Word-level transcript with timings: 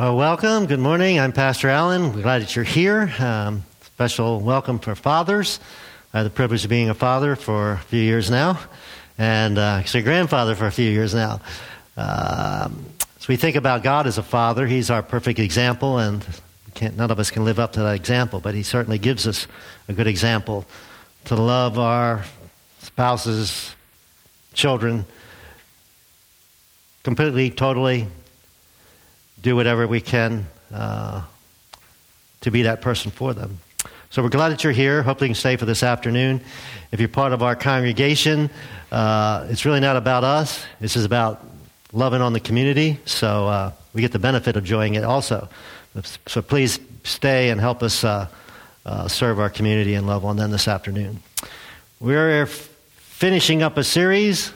Well, 0.00 0.16
welcome. 0.16 0.64
Good 0.64 0.80
morning. 0.80 1.20
I'm 1.20 1.30
Pastor 1.30 1.68
Allen. 1.68 2.14
We're 2.14 2.22
glad 2.22 2.40
that 2.40 2.56
you're 2.56 2.64
here. 2.64 3.12
Um, 3.18 3.64
special 3.82 4.40
welcome 4.40 4.78
for 4.78 4.94
fathers. 4.94 5.60
I 6.14 6.20
have 6.20 6.24
the 6.24 6.30
privilege 6.30 6.64
of 6.64 6.70
being 6.70 6.88
a 6.88 6.94
father 6.94 7.36
for 7.36 7.72
a 7.72 7.78
few 7.80 8.00
years 8.00 8.30
now, 8.30 8.58
and 9.18 9.58
uh, 9.58 9.60
actually 9.60 10.00
a 10.00 10.04
grandfather 10.04 10.54
for 10.54 10.66
a 10.66 10.72
few 10.72 10.90
years 10.90 11.14
now. 11.14 11.42
Um, 11.98 12.86
so 13.18 13.26
we 13.28 13.36
think 13.36 13.56
about 13.56 13.82
God 13.82 14.06
as 14.06 14.16
a 14.16 14.22
father. 14.22 14.66
He's 14.66 14.88
our 14.88 15.02
perfect 15.02 15.38
example, 15.38 15.98
and 15.98 16.24
none 16.80 17.10
of 17.10 17.20
us 17.20 17.30
can 17.30 17.44
live 17.44 17.58
up 17.58 17.74
to 17.74 17.80
that 17.80 17.94
example, 17.94 18.40
but 18.40 18.54
He 18.54 18.62
certainly 18.62 18.96
gives 18.96 19.26
us 19.26 19.46
a 19.86 19.92
good 19.92 20.06
example 20.06 20.64
to 21.26 21.34
love 21.34 21.78
our 21.78 22.24
spouses, 22.78 23.74
children, 24.54 25.04
completely, 27.02 27.50
totally, 27.50 28.06
do 29.42 29.56
whatever 29.56 29.86
we 29.86 30.00
can 30.00 30.46
uh, 30.72 31.22
to 32.42 32.50
be 32.50 32.62
that 32.62 32.80
person 32.80 33.10
for 33.10 33.34
them. 33.34 33.58
So 34.10 34.22
we're 34.22 34.28
glad 34.28 34.48
that 34.50 34.64
you're 34.64 34.72
here. 34.72 35.02
Hopefully, 35.02 35.28
you 35.28 35.34
can 35.34 35.40
stay 35.40 35.56
for 35.56 35.66
this 35.66 35.82
afternoon. 35.82 36.40
If 36.90 36.98
you're 36.98 37.08
part 37.08 37.32
of 37.32 37.42
our 37.42 37.54
congregation, 37.54 38.50
uh, 38.90 39.46
it's 39.48 39.64
really 39.64 39.80
not 39.80 39.96
about 39.96 40.24
us. 40.24 40.64
This 40.80 40.96
is 40.96 41.04
about 41.04 41.46
loving 41.92 42.20
on 42.20 42.32
the 42.32 42.40
community. 42.40 42.98
So 43.04 43.46
uh, 43.46 43.72
we 43.94 44.00
get 44.00 44.12
the 44.12 44.18
benefit 44.18 44.56
of 44.56 44.64
enjoying 44.64 44.94
it 44.94 45.04
also. 45.04 45.48
So 46.26 46.42
please 46.42 46.80
stay 47.04 47.50
and 47.50 47.60
help 47.60 47.82
us 47.82 48.04
uh, 48.04 48.28
uh 48.86 49.08
serve 49.08 49.38
our 49.38 49.50
community 49.50 49.94
and 49.94 50.06
love 50.06 50.24
on 50.24 50.36
them 50.36 50.50
this 50.50 50.68
afternoon. 50.68 51.22
We're 52.00 52.46
finishing 52.46 53.62
up 53.62 53.76
a 53.76 53.84
series 53.84 54.52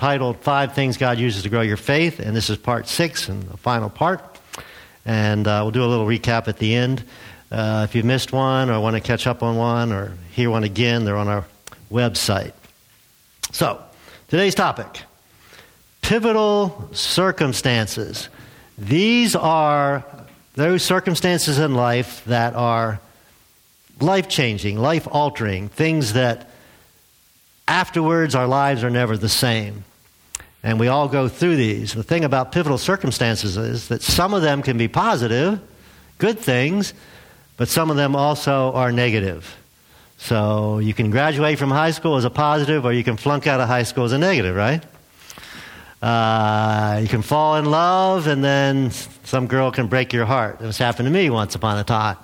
titled 0.00 0.38
Five 0.38 0.72
Things 0.72 0.96
God 0.96 1.18
Uses 1.18 1.42
to 1.42 1.50
Grow 1.50 1.60
Your 1.60 1.76
Faith, 1.76 2.20
and 2.20 2.34
this 2.34 2.48
is 2.48 2.56
part 2.56 2.88
six 2.88 3.28
and 3.28 3.42
the 3.42 3.58
final 3.58 3.90
part. 3.90 4.40
And 5.04 5.46
uh, 5.46 5.60
we'll 5.62 5.72
do 5.72 5.84
a 5.84 5.84
little 5.84 6.06
recap 6.06 6.48
at 6.48 6.56
the 6.56 6.74
end. 6.74 7.04
Uh, 7.52 7.86
if 7.86 7.94
you 7.94 8.02
missed 8.02 8.32
one 8.32 8.70
or 8.70 8.80
want 8.80 8.96
to 8.96 9.02
catch 9.02 9.26
up 9.26 9.42
on 9.42 9.56
one 9.56 9.92
or 9.92 10.14
hear 10.32 10.48
one 10.48 10.64
again, 10.64 11.04
they're 11.04 11.18
on 11.18 11.28
our 11.28 11.44
website. 11.92 12.54
So, 13.52 13.78
today's 14.28 14.54
topic 14.54 15.02
pivotal 16.00 16.88
circumstances. 16.92 18.30
These 18.78 19.36
are 19.36 20.02
those 20.54 20.82
circumstances 20.82 21.58
in 21.58 21.74
life 21.74 22.24
that 22.24 22.54
are 22.54 23.00
life 24.00 24.30
changing, 24.30 24.78
life 24.78 25.06
altering, 25.10 25.68
things 25.68 26.14
that 26.14 26.48
afterwards 27.68 28.34
our 28.34 28.46
lives 28.46 28.82
are 28.82 28.88
never 28.88 29.18
the 29.18 29.28
same. 29.28 29.84
And 30.62 30.78
we 30.78 30.88
all 30.88 31.08
go 31.08 31.28
through 31.28 31.56
these. 31.56 31.94
The 31.94 32.02
thing 32.02 32.24
about 32.24 32.52
pivotal 32.52 32.78
circumstances 32.78 33.56
is 33.56 33.88
that 33.88 34.02
some 34.02 34.34
of 34.34 34.42
them 34.42 34.62
can 34.62 34.76
be 34.76 34.88
positive, 34.88 35.60
good 36.18 36.38
things, 36.38 36.92
but 37.56 37.68
some 37.68 37.90
of 37.90 37.96
them 37.96 38.14
also 38.14 38.72
are 38.72 38.92
negative. 38.92 39.56
So 40.18 40.78
you 40.78 40.92
can 40.92 41.10
graduate 41.10 41.58
from 41.58 41.70
high 41.70 41.92
school 41.92 42.16
as 42.16 42.26
a 42.26 42.30
positive, 42.30 42.84
or 42.84 42.92
you 42.92 43.02
can 43.02 43.16
flunk 43.16 43.46
out 43.46 43.60
of 43.60 43.68
high 43.68 43.84
school 43.84 44.04
as 44.04 44.12
a 44.12 44.18
negative, 44.18 44.54
right? 44.54 44.84
Uh, 46.02 46.98
you 47.02 47.08
can 47.08 47.22
fall 47.22 47.56
in 47.56 47.64
love, 47.64 48.26
and 48.26 48.44
then 48.44 48.90
some 49.24 49.46
girl 49.46 49.70
can 49.70 49.86
break 49.86 50.12
your 50.12 50.26
heart. 50.26 50.58
This 50.58 50.76
happened 50.76 51.06
to 51.06 51.10
me 51.10 51.30
once 51.30 51.54
upon 51.54 51.78
a 51.78 51.84
time. 51.84 52.16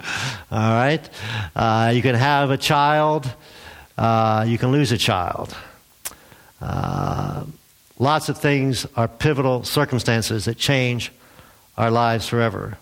All 0.50 0.72
right? 0.72 1.08
Uh, 1.54 1.92
you 1.94 2.02
can 2.02 2.14
have 2.14 2.50
a 2.50 2.58
child, 2.58 3.30
uh, 3.96 4.44
you 4.46 4.58
can 4.58 4.72
lose 4.72 4.92
a 4.92 4.98
child. 4.98 5.56
Lots 7.98 8.28
of 8.28 8.38
things 8.38 8.86
are 8.94 9.08
pivotal 9.08 9.64
circumstances 9.64 10.44
that 10.44 10.58
change 10.58 11.12
our 11.78 11.90
lives 11.90 12.28
forever. 12.28 12.76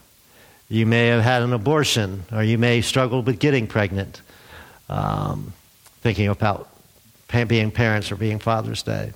You 0.68 0.86
may 0.86 1.08
have 1.08 1.22
had 1.22 1.42
an 1.42 1.52
abortion, 1.52 2.24
or 2.32 2.42
you 2.42 2.58
may 2.58 2.80
struggle 2.80 3.22
with 3.22 3.38
getting 3.38 3.66
pregnant, 3.66 4.22
um, 4.88 5.52
thinking 6.00 6.28
about 6.28 6.68
being 7.46 7.70
parents 7.70 8.10
or 8.10 8.16
being 8.16 8.38
Father's 8.38 8.82
Day. 8.82 9.12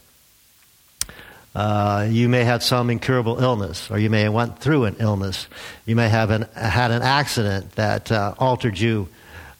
Uh, 1.54 2.06
you 2.08 2.28
may 2.28 2.44
have 2.44 2.62
some 2.62 2.90
incurable 2.90 3.42
illness, 3.42 3.90
or 3.90 3.98
you 3.98 4.10
may 4.10 4.22
have 4.22 4.32
went 4.32 4.60
through 4.60 4.84
an 4.84 4.96
illness. 5.00 5.48
You 5.86 5.96
may 5.96 6.08
have 6.08 6.30
an, 6.30 6.46
had 6.54 6.90
an 6.90 7.02
accident 7.02 7.72
that 7.72 8.12
uh, 8.12 8.34
altered 8.38 8.78
you 8.78 9.08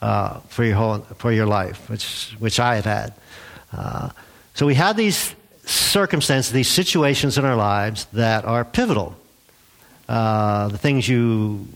uh, 0.00 0.38
for 0.48 0.64
your 0.64 0.76
whole 0.76 0.98
for 1.16 1.32
your 1.32 1.46
life, 1.46 1.90
which 1.90 2.36
which 2.38 2.60
I 2.60 2.76
have 2.76 2.84
had. 2.84 3.14
Uh, 3.72 4.10
so 4.54 4.66
we 4.66 4.74
have 4.74 4.96
these 4.96 5.34
circumstances, 5.68 6.52
these 6.52 6.68
situations 6.68 7.38
in 7.38 7.44
our 7.44 7.56
lives 7.56 8.06
that 8.12 8.44
are 8.44 8.64
pivotal. 8.64 9.14
Uh, 10.08 10.68
the 10.68 10.78
things 10.78 11.08
you 11.08 11.66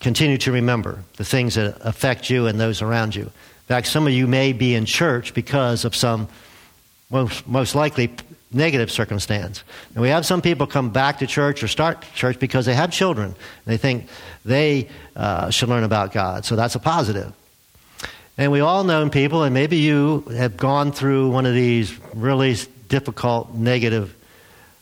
continue 0.00 0.36
to 0.38 0.52
remember, 0.52 1.02
the 1.16 1.24
things 1.24 1.54
that 1.54 1.76
affect 1.80 2.28
you 2.28 2.46
and 2.46 2.60
those 2.60 2.82
around 2.82 3.14
you. 3.14 3.22
In 3.22 3.66
fact, 3.66 3.86
some 3.86 4.06
of 4.06 4.12
you 4.12 4.26
may 4.26 4.52
be 4.52 4.74
in 4.74 4.84
church 4.84 5.32
because 5.32 5.84
of 5.84 5.94
some 5.94 6.28
most, 7.10 7.46
most 7.46 7.74
likely 7.74 8.10
negative 8.52 8.90
circumstance. 8.90 9.62
And 9.94 10.02
we 10.02 10.08
have 10.08 10.26
some 10.26 10.42
people 10.42 10.66
come 10.66 10.90
back 10.90 11.18
to 11.20 11.26
church 11.26 11.62
or 11.62 11.68
start 11.68 12.04
church 12.14 12.38
because 12.38 12.66
they 12.66 12.74
have 12.74 12.90
children. 12.90 13.34
They 13.64 13.76
think 13.76 14.08
they 14.44 14.88
uh, 15.16 15.50
should 15.50 15.68
learn 15.68 15.84
about 15.84 16.12
God. 16.12 16.44
So 16.44 16.56
that's 16.56 16.74
a 16.74 16.80
positive. 16.80 17.32
And 18.40 18.50
we 18.50 18.60
all 18.60 18.84
know 18.84 19.06
people, 19.10 19.42
and 19.42 19.52
maybe 19.52 19.76
you 19.76 20.20
have 20.34 20.56
gone 20.56 20.92
through 20.92 21.30
one 21.30 21.44
of 21.44 21.52
these 21.52 21.94
really 22.14 22.56
difficult, 22.88 23.52
negative 23.52 24.16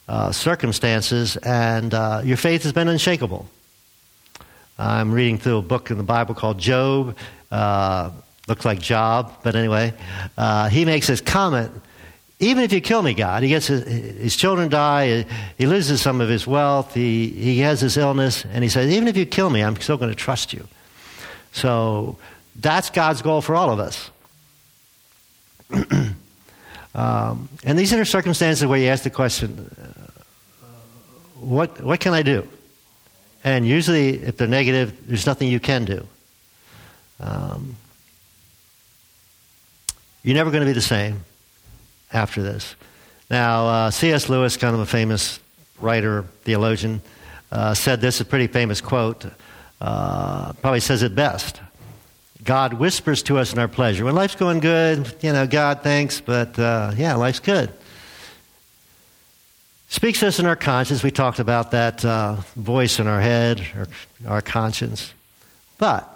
uh, 0.06 0.30
circumstances, 0.30 1.36
and 1.38 1.92
uh, 1.92 2.22
your 2.24 2.36
faith 2.36 2.62
has 2.62 2.72
been 2.72 2.86
unshakable. 2.86 3.48
I'm 4.78 5.10
reading 5.10 5.38
through 5.38 5.56
a 5.56 5.62
book 5.62 5.90
in 5.90 5.96
the 5.96 6.04
Bible 6.04 6.36
called 6.36 6.58
Job. 6.58 7.16
Uh, 7.50 8.12
looks 8.46 8.64
like 8.64 8.78
Job, 8.78 9.34
but 9.42 9.56
anyway, 9.56 9.92
uh, 10.36 10.68
he 10.68 10.84
makes 10.84 11.08
this 11.08 11.20
comment 11.20 11.72
even 12.38 12.62
if 12.62 12.72
you 12.72 12.80
kill 12.80 13.02
me, 13.02 13.14
God, 13.14 13.42
he 13.42 13.48
gets 13.48 13.66
his, 13.66 13.84
his, 13.84 14.36
children 14.36 14.68
die, 14.68 15.26
he 15.58 15.66
loses 15.66 16.00
some 16.00 16.20
of 16.20 16.28
his 16.28 16.46
wealth, 16.46 16.94
he, 16.94 17.30
he 17.30 17.58
has 17.58 17.80
this 17.80 17.96
illness, 17.96 18.44
and 18.44 18.62
he 18.62 18.70
says, 18.70 18.92
even 18.92 19.08
if 19.08 19.16
you 19.16 19.26
kill 19.26 19.50
me, 19.50 19.60
I'm 19.60 19.74
still 19.80 19.96
going 19.96 20.12
to 20.12 20.14
trust 20.14 20.52
you. 20.52 20.68
So 21.50 22.16
that's 22.58 22.90
God's 22.90 23.22
goal 23.22 23.40
for 23.40 23.54
all 23.54 23.70
of 23.70 23.78
us. 23.78 24.10
um, 26.94 27.48
and 27.64 27.78
these 27.78 27.92
are 27.92 28.04
circumstances 28.04 28.66
where 28.66 28.78
you 28.78 28.88
ask 28.88 29.04
the 29.04 29.10
question, 29.10 29.70
uh, 29.80 30.08
what, 31.40 31.80
what 31.80 32.00
can 32.00 32.14
I 32.14 32.22
do? 32.22 32.48
And 33.44 33.66
usually, 33.66 34.16
if 34.16 34.36
they're 34.36 34.48
negative, 34.48 35.06
there's 35.06 35.26
nothing 35.26 35.48
you 35.48 35.60
can 35.60 35.84
do. 35.84 36.06
Um, 37.20 37.76
you're 40.24 40.34
never 40.34 40.50
going 40.50 40.62
to 40.62 40.66
be 40.66 40.72
the 40.72 40.80
same 40.80 41.24
after 42.12 42.42
this. 42.42 42.74
Now, 43.30 43.66
uh, 43.66 43.90
C.S. 43.90 44.28
Lewis, 44.28 44.56
kind 44.56 44.74
of 44.74 44.80
a 44.80 44.86
famous 44.86 45.38
writer, 45.80 46.24
theologian, 46.42 47.02
uh, 47.52 47.74
said 47.74 48.00
this, 48.00 48.20
a 48.20 48.24
pretty 48.24 48.48
famous 48.48 48.80
quote, 48.80 49.26
uh, 49.80 50.52
probably 50.54 50.80
says 50.80 51.02
it 51.02 51.14
best. 51.14 51.60
God 52.44 52.74
whispers 52.74 53.22
to 53.24 53.38
us 53.38 53.52
in 53.52 53.58
our 53.58 53.68
pleasure. 53.68 54.04
When 54.04 54.14
life's 54.14 54.36
going 54.36 54.60
good, 54.60 55.14
you 55.20 55.32
know, 55.32 55.46
God, 55.46 55.82
thanks, 55.82 56.20
but 56.20 56.58
uh, 56.58 56.92
yeah, 56.96 57.14
life's 57.14 57.40
good. 57.40 57.72
Speaks 59.88 60.20
to 60.20 60.28
us 60.28 60.38
in 60.38 60.46
our 60.46 60.56
conscience. 60.56 61.02
We 61.02 61.10
talked 61.10 61.38
about 61.38 61.70
that 61.70 62.04
uh, 62.04 62.36
voice 62.56 63.00
in 63.00 63.06
our 63.06 63.20
head, 63.20 63.62
or 63.74 63.86
our 64.26 64.42
conscience. 64.42 65.14
But 65.78 66.08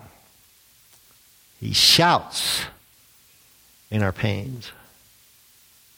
he 1.59 1.73
shouts 1.73 2.65
in 3.91 4.03
our 4.03 4.13
pains. 4.13 4.71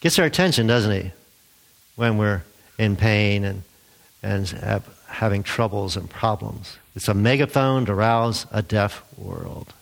Gets 0.01 0.19
our 0.19 0.27
attention, 0.27 0.67
doesn't 0.67 0.93
he? 0.93 1.11
When 1.97 2.17
we're 2.17 2.43
in 2.79 2.97
pain 2.97 3.45
and, 3.45 3.63
and 4.23 4.49
have, 4.49 4.89
having 5.07 5.43
troubles 5.43 5.97
and 5.97 6.09
problems. 6.09 6.77
It's 6.95 7.09
a 7.09 7.15
megaphone 7.15 7.87
to 7.87 7.95
rouse 7.95 8.47
a 8.53 8.63
deaf 8.63 9.03
world. 9.17 9.73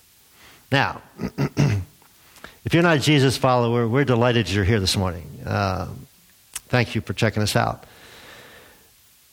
Now, 0.73 1.03
if 1.39 2.73
you're 2.73 2.83
not 2.83 2.97
a 2.97 3.01
Jesus 3.01 3.37
follower, 3.37 3.87
we're 3.87 4.07
delighted 4.07 4.51
you're 4.51 4.65
here 4.65 4.81
this 4.81 4.97
morning. 4.97 5.29
Uh, 5.45 5.89
thank 6.69 6.95
you 6.95 7.03
for 7.03 7.13
checking 7.13 7.43
us 7.43 7.55
out. 7.55 7.85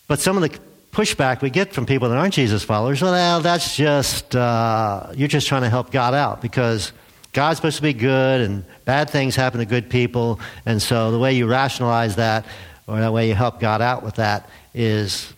But 0.10 0.20
some 0.20 0.36
of 0.36 0.44
the 0.44 0.60
pushback 0.92 1.42
we 1.42 1.50
get 1.50 1.72
from 1.72 1.86
people 1.86 2.10
that 2.10 2.18
aren't 2.18 2.34
Jesus 2.34 2.66
followers, 2.66 3.02
well, 3.02 3.40
that's 3.40 3.78
just, 3.78 4.36
uh, 4.36 5.08
you're 5.16 5.30
just 5.30 5.48
trying 5.48 5.62
to 5.62 5.70
help 5.70 5.92
God 5.92 6.14
out 6.14 6.42
because 6.42 6.92
God's 7.32 7.56
supposed 7.56 7.78
to 7.78 7.84
be 7.84 7.94
good 7.94 8.42
and 8.42 8.66
bad 8.84 9.10
things 9.10 9.38
happen 9.38 9.60
to 9.60 9.66
good 9.66 9.90
people. 9.90 10.42
And 10.66 10.82
so 10.82 11.10
the 11.12 11.20
way 11.20 11.36
you 11.36 11.48
rationalize 11.48 12.18
that, 12.18 12.46
or 12.86 13.00
the 13.00 13.14
way 13.14 13.30
you 13.30 13.34
help 13.34 13.62
God 13.62 13.82
out 13.82 14.04
with 14.04 14.16
that, 14.16 14.50
is 14.74 15.34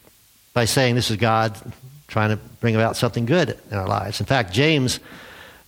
by 0.56 0.65
saying 0.65 0.95
this 0.95 1.12
is 1.12 1.18
God 1.18 1.56
trying 2.07 2.31
to 2.31 2.38
bring 2.59 2.74
about 2.74 2.97
something 2.97 3.27
good 3.27 3.59
in 3.69 3.77
our 3.77 3.88
lives. 3.88 4.19
In 4.19 4.25
fact, 4.25 4.51
James 4.51 5.00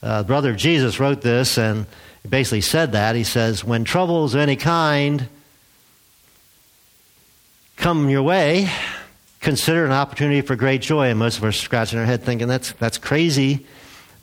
uh, 0.03 0.23
brother 0.23 0.51
of 0.51 0.57
Jesus 0.57 0.99
wrote 0.99 1.21
this, 1.21 1.57
and 1.57 1.85
basically 2.27 2.61
said 2.61 2.91
that. 2.91 3.15
He 3.15 3.23
says, 3.23 3.63
When 3.63 3.83
troubles 3.83 4.33
of 4.33 4.41
any 4.41 4.55
kind 4.55 5.27
come 7.77 8.09
your 8.09 8.23
way, 8.23 8.69
consider 9.39 9.85
an 9.85 9.91
opportunity 9.91 10.41
for 10.41 10.55
great 10.55 10.81
joy. 10.81 11.07
And 11.09 11.19
most 11.19 11.37
of 11.37 11.43
us 11.43 11.55
are 11.55 11.57
scratching 11.57 11.99
our 11.99 12.05
head 12.05 12.23
thinking 12.23 12.47
that's, 12.47 12.73
that's 12.73 12.97
crazy. 12.97 13.65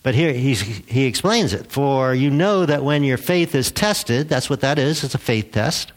But 0.03 0.15
here 0.15 0.33
he 0.33 1.05
explains 1.05 1.53
it. 1.53 1.71
For 1.71 2.15
you 2.15 2.31
know 2.31 2.65
that 2.65 2.83
when 2.83 3.05
your 3.05 3.19
faith 3.19 3.55
is 3.55 3.71
tested, 3.71 4.29
that's 4.29 4.49
what 4.49 4.61
that 4.61 4.79
is, 4.79 5.05
it's 5.05 5.15
a 5.15 5.19
faith 5.19 5.53
test. 5.53 5.93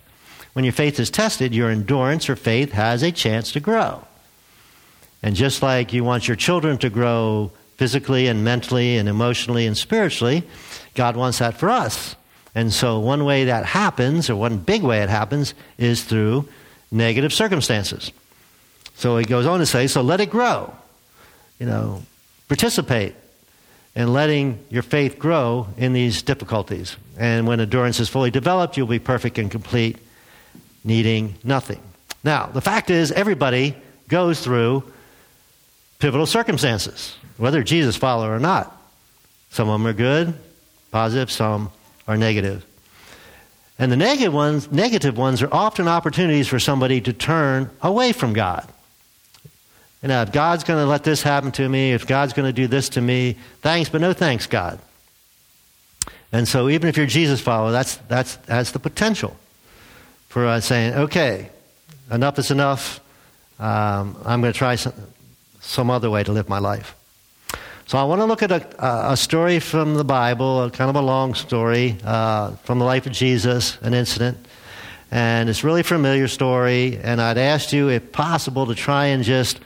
When 0.53 0.65
your 0.65 0.74
faith 0.74 1.00
is 1.00 1.09
tested, 1.09 1.56
your 1.56 1.69
endurance 1.69 2.30
or 2.30 2.35
faith 2.35 2.74
has 2.74 3.01
a 3.01 3.12
chance 3.12 3.51
to 3.53 3.59
grow. 3.59 4.06
And 5.24 5.35
just 5.35 5.62
like 5.62 5.94
you 5.94 6.03
want 6.03 6.27
your 6.27 6.35
children 6.35 6.77
to 6.80 6.89
grow 6.89 7.51
physically 7.77 8.27
and 8.27 8.43
mentally 8.43 8.97
and 8.97 9.09
emotionally 9.09 9.65
and 9.65 9.77
spiritually, 9.77 10.43
God 10.95 11.15
wants 11.15 11.39
that 11.39 11.57
for 11.57 11.69
us. 11.69 12.15
And 12.55 12.71
so, 12.71 12.99
one 12.99 13.25
way 13.25 13.45
that 13.45 13.65
happens, 13.65 14.29
or 14.29 14.35
one 14.35 14.57
big 14.57 14.83
way 14.83 15.01
it 15.01 15.09
happens, 15.09 15.53
is 15.77 16.03
through 16.03 16.47
negative 16.91 17.33
circumstances. 17.33 18.11
So 18.95 19.17
he 19.17 19.25
goes 19.25 19.45
on 19.45 19.59
to 19.59 19.65
say, 19.65 19.87
so 19.87 20.01
let 20.01 20.21
it 20.21 20.29
grow. 20.29 20.73
You 21.59 21.65
know, 21.65 22.03
participate 22.47 23.15
in 23.95 24.13
letting 24.13 24.63
your 24.69 24.83
faith 24.83 25.19
grow 25.19 25.67
in 25.77 25.93
these 25.93 26.21
difficulties. 26.21 26.95
And 27.17 27.47
when 27.47 27.59
endurance 27.59 27.99
is 27.99 28.09
fully 28.09 28.31
developed, 28.31 28.77
you'll 28.77 28.87
be 28.87 28.99
perfect 28.99 29.37
and 29.37 29.49
complete, 29.49 29.97
needing 30.83 31.35
nothing. 31.43 31.81
Now, 32.23 32.47
the 32.47 32.61
fact 32.61 32.89
is, 32.89 33.11
everybody 33.11 33.75
goes 34.07 34.41
through 34.41 34.83
pivotal 36.03 36.25
circumstances, 36.25 37.15
whether 37.38 37.63
Jesus 37.63 37.95
follower 37.95 38.35
or 38.35 38.39
not. 38.39 38.75
Some 39.51 39.69
of 39.69 39.79
them 39.79 39.88
are 39.88 39.94
good, 39.94 40.33
positive, 40.91 41.31
some 41.31 41.71
are 42.09 42.17
negative. 42.17 42.65
And 43.79 43.89
the 43.89 43.95
negative 43.95 44.33
ones, 44.33 44.69
negative 44.69 45.17
ones 45.17 45.41
are 45.41 45.47
often 45.50 45.88
opportunities 45.88 46.50
for 46.50 46.59
somebody 46.59 47.00
to 47.00 47.13
turn 47.13 47.69
away 47.81 48.11
from 48.11 48.33
God. 48.33 48.67
You 50.01 50.09
know, 50.09 50.21
if 50.23 50.33
God's 50.33 50.65
going 50.65 50.83
to 50.83 50.85
let 50.85 51.05
this 51.05 51.23
happen 51.23 51.53
to 51.53 51.69
me, 51.69 51.94
if 51.94 52.06
God's 52.06 52.33
going 52.33 52.49
to 52.49 52.53
do 52.53 52.67
this 52.67 52.89
to 52.89 53.01
me, 53.01 53.38
thanks, 53.61 53.89
but 53.89 54.01
no 54.01 54.11
thanks, 54.11 54.45
God. 54.45 54.79
And 56.33 56.45
so, 56.45 56.67
even 56.67 56.89
if 56.89 56.97
you're 56.97 57.06
Jesus 57.06 57.39
follower, 57.39 57.71
that's, 57.71 57.95
that's, 58.09 58.35
that's 58.35 58.71
the 58.71 58.79
potential 58.79 59.38
for 60.27 60.47
us 60.47 60.65
saying, 60.65 60.95
okay, 60.95 61.49
enough 62.11 62.38
is 62.39 62.51
enough. 62.51 62.99
Um, 63.57 64.17
I'm 64.25 64.41
going 64.41 64.51
to 64.51 64.59
try 64.59 64.75
some, 64.75 64.94
some 65.63 65.89
other 65.89 66.10
way 66.10 66.24
to 66.24 66.31
live 66.31 66.50
my 66.50 66.60
life. 66.60 66.95
So 67.86 67.98
I 67.98 68.04
want 68.04 68.21
to 68.21 68.25
look 68.25 68.44
at 68.44 68.51
a, 68.51 69.12
a 69.12 69.18
story 69.18 69.60
from 69.60 69.95
the 69.95 70.04
Bible, 70.04 70.69
kind 70.69 70.89
of 70.89 70.95
a 70.95 71.01
long 71.01 71.33
story 71.33 71.98
uh, 72.04 72.51
from 72.63 72.80
the 72.80 72.86
life 72.86 73.06
of 73.06 73.12
Jesus, 73.12 73.77
an 73.81 73.94
incident. 73.94 74.38
And 75.12 75.50
it's 75.50 75.63
really 75.63 75.83
familiar 75.83 76.27
story. 76.27 76.98
And 76.98 77.21
I'd 77.21 77.38
ask 77.38 77.74
you, 77.74 77.89
if 77.89 78.12
possible, 78.12 78.65
to 78.68 78.75
try 78.75 79.07
and 79.07 79.24
just 79.24 79.60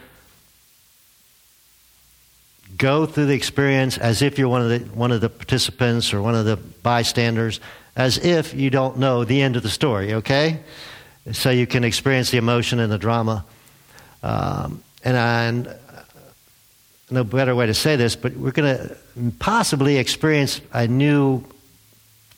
go 2.77 3.05
through 3.05 3.27
the 3.27 3.33
experience 3.33 3.97
as 3.97 4.21
if 4.21 4.37
you're 4.37 4.49
one 4.49 4.61
of 4.61 4.69
the, 4.69 4.79
one 4.93 5.11
of 5.11 5.21
the 5.21 5.29
participants 5.29 6.13
or 6.13 6.21
one 6.21 6.35
of 6.35 6.45
the 6.45 6.57
bystanders, 6.57 7.59
as 7.95 8.17
if 8.17 8.53
you 8.53 8.69
don't 8.69 8.97
know 8.97 9.23
the 9.23 9.41
end 9.41 9.55
of 9.55 9.63
the 9.63 9.69
story, 9.69 10.15
okay? 10.15 10.59
So 11.31 11.49
you 11.49 11.67
can 11.67 11.83
experience 11.83 12.29
the 12.29 12.37
emotion 12.37 12.79
and 12.79 12.91
the 12.91 12.97
drama. 12.97 13.45
Um, 14.21 14.83
and, 15.03 15.17
and 15.17 15.75
no 17.09 17.23
better 17.23 17.55
way 17.55 17.65
to 17.65 17.73
say 17.73 17.95
this, 17.95 18.15
but 18.15 18.35
we're 18.35 18.51
going 18.51 18.77
to 18.77 18.97
possibly 19.39 19.97
experience 19.97 20.61
a 20.73 20.87
new 20.87 21.43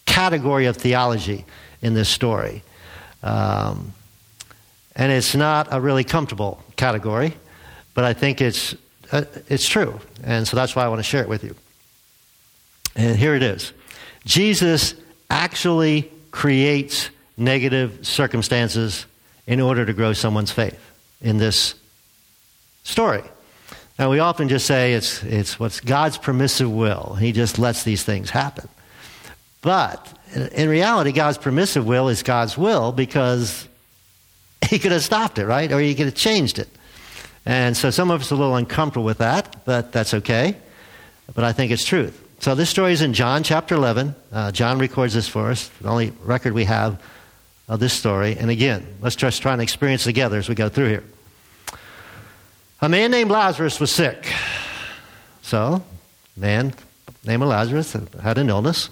category 0.06 0.66
of 0.66 0.78
theology 0.78 1.46
in 1.82 1.94
this 1.94 2.10
story. 2.10 2.64
Um, 3.24 3.94
and 4.96 5.12
it's 5.12 5.36
not 5.36 5.68
a 5.72 5.82
really 5.82 6.04
comfortable 6.04 6.64
category, 6.76 7.34
but 7.94 8.04
I 8.04 8.14
think 8.14 8.42
it's, 8.42 8.76
uh, 9.12 9.24
it's 9.48 9.68
true. 9.68 10.00
And 10.24 10.48
so 10.48 10.56
that's 10.56 10.76
why 10.76 10.84
I 10.84 10.88
want 10.88 11.00
to 11.00 11.04
share 11.04 11.24
it 11.24 11.30
with 11.30 11.44
you. 11.44 11.56
And 12.96 13.18
here 13.18 13.36
it 13.36 13.44
is 13.44 13.74
Jesus 14.26 14.94
actually 15.30 16.12
creates 16.32 17.10
negative 17.38 18.06
circumstances 18.06 19.06
in 19.48 19.62
order 19.62 19.86
to 19.86 19.94
grow 19.94 20.14
someone's 20.14 20.52
faith 20.52 20.80
in 21.22 21.38
this 21.38 21.76
story. 22.84 23.24
Now, 24.00 24.10
we 24.10 24.20
often 24.20 24.48
just 24.48 24.66
say 24.66 24.94
it's, 24.94 25.22
it's 25.24 25.60
what's 25.60 25.82
God's 25.82 26.18
permissive 26.18 26.72
will. 26.72 27.18
He 27.20 27.34
just 27.34 27.60
lets 27.60 27.84
these 27.84 28.02
things 28.02 28.30
happen. 28.30 28.70
But 29.62 30.18
in 30.54 30.70
reality, 30.70 31.12
God's 31.12 31.38
permissive 31.38 31.86
will 31.86 32.08
is 32.08 32.24
God's 32.24 32.58
will 32.58 32.94
because 32.94 33.68
He 34.70 34.80
could 34.80 34.94
have 34.94 35.04
stopped 35.04 35.38
it, 35.38 35.46
right? 35.46 35.70
Or 35.70 35.82
He 35.82 35.94
could 35.96 36.06
have 36.06 36.16
changed 36.16 36.60
it. 36.60 36.70
And 37.46 37.76
so 37.76 37.90
some 37.90 38.10
of 38.10 38.22
us 38.22 38.32
are 38.32 38.36
a 38.36 38.38
little 38.38 38.56
uncomfortable 38.56 39.04
with 39.04 39.18
that, 39.18 39.66
but 39.66 39.92
that's 39.92 40.14
okay. 40.14 40.56
But 41.34 41.44
I 41.44 41.52
think 41.52 41.72
it's 41.72 41.84
truth. 41.84 42.26
So 42.40 42.56
this 42.56 42.70
story 42.70 42.94
is 42.94 43.02
in 43.02 43.14
John 43.14 43.44
chapter 43.44 43.76
11. 43.76 44.16
Uh, 44.32 44.52
John 44.52 44.80
records 44.80 45.14
this 45.14 45.28
for 45.28 45.52
us, 45.52 45.68
the 45.82 45.90
only 45.90 46.14
record 46.24 46.54
we 46.54 46.64
have 46.64 47.02
of 47.68 47.82
this 47.82 47.92
story. 47.92 48.38
And 48.38 48.50
again, 48.50 48.86
let's 49.02 49.18
just 49.18 49.42
try 49.42 49.52
and 49.52 49.62
experience 49.62 50.06
together 50.06 50.38
as 50.38 50.48
we 50.48 50.56
go 50.56 50.70
through 50.70 50.88
here. 50.88 51.04
A 52.82 52.88
man 52.88 53.12
named 53.12 53.30
Lazarus 53.30 53.78
was 53.80 53.92
sick. 53.92 54.26
So, 55.42 55.84
man 56.38 56.74
named 57.26 57.44
Lazarus 57.44 57.94
had 58.22 58.38
an 58.38 58.50
illness. 58.50 58.90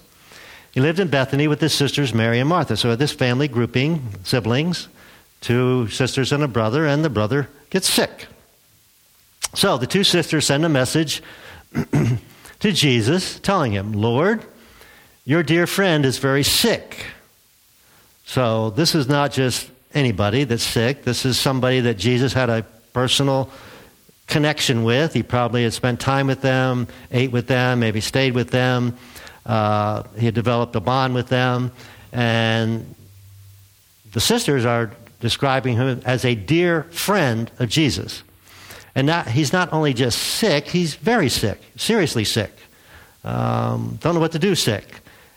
He 0.73 0.81
lived 0.81 0.99
in 0.99 1.07
Bethany 1.07 1.47
with 1.47 1.61
his 1.61 1.73
sisters 1.73 2.13
Mary 2.13 2.39
and 2.39 2.49
Martha. 2.49 2.75
So, 2.75 2.97
this 2.97 3.13
family 3.13 3.47
grouping, 3.47 4.01
siblings, 4.25 4.89
two 5.39 5.87
sisters 5.87 6.33
and 6.33 6.43
a 6.43 6.49
brother, 6.49 6.85
and 6.85 7.05
the 7.05 7.09
brother 7.09 7.47
gets 7.69 7.89
sick. 7.89 8.27
So, 9.55 9.77
the 9.77 9.87
two 9.87 10.03
sisters 10.03 10.45
send 10.45 10.65
a 10.65 10.69
message 10.69 11.23
to 11.73 12.71
Jesus 12.73 13.39
telling 13.39 13.71
him, 13.71 13.93
Lord, 13.93 14.43
your 15.23 15.43
dear 15.43 15.65
friend 15.65 16.03
is 16.05 16.17
very 16.17 16.43
sick. 16.43 17.05
So, 18.25 18.69
this 18.71 18.95
is 18.95 19.07
not 19.07 19.31
just 19.31 19.71
anybody 19.93 20.43
that's 20.43 20.63
sick. 20.63 21.05
This 21.05 21.25
is 21.25 21.39
somebody 21.39 21.79
that 21.79 21.97
Jesus 21.97 22.33
had 22.33 22.49
a 22.49 22.65
personal 22.91 23.49
connection 24.27 24.83
with. 24.83 25.13
He 25.13 25.23
probably 25.23 25.63
had 25.63 25.73
spent 25.73 25.99
time 25.99 26.27
with 26.27 26.41
them, 26.41 26.87
ate 27.11 27.31
with 27.31 27.47
them, 27.47 27.79
maybe 27.79 28.01
stayed 28.01 28.33
with 28.33 28.51
them. 28.51 28.97
Uh, 29.45 30.03
he 30.17 30.25
had 30.25 30.35
developed 30.35 30.75
a 30.75 30.79
bond 30.81 31.15
with 31.15 31.29
them. 31.29 31.71
And 32.11 32.93
the 34.11 34.19
sisters 34.19 34.65
are 34.65 34.91
describing 35.19 35.75
him 35.77 36.01
as 36.05 36.25
a 36.25 36.35
dear 36.35 36.83
friend 36.83 37.49
of 37.59 37.69
Jesus. 37.69 38.23
And 38.93 39.07
not, 39.07 39.27
he's 39.27 39.53
not 39.53 39.71
only 39.73 39.93
just 39.93 40.17
sick, 40.17 40.67
he's 40.67 40.95
very 40.95 41.29
sick, 41.29 41.61
seriously 41.75 42.23
sick. 42.23 42.51
Um, 43.23 43.97
don't 44.01 44.15
know 44.15 44.19
what 44.19 44.31
to 44.33 44.39
do 44.39 44.55
sick. 44.55 44.85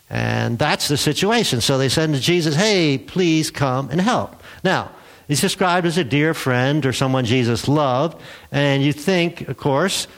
And 0.08 0.58
that's 0.58 0.88
the 0.88 0.96
situation. 0.96 1.60
So 1.60 1.78
they 1.78 1.88
said 1.88 2.12
to 2.12 2.20
Jesus, 2.20 2.56
hey, 2.56 2.98
please 2.98 3.50
come 3.50 3.90
and 3.90 4.00
help. 4.00 4.42
Now, 4.64 4.90
He's 5.30 5.40
described 5.40 5.86
as 5.86 5.96
a 5.96 6.02
dear 6.02 6.34
friend 6.34 6.84
or 6.84 6.92
someone 6.92 7.24
Jesus 7.24 7.68
loved. 7.68 8.20
And 8.50 8.82
you 8.82 8.92
think, 8.92 9.46
of 9.46 9.56
course, 9.56 10.08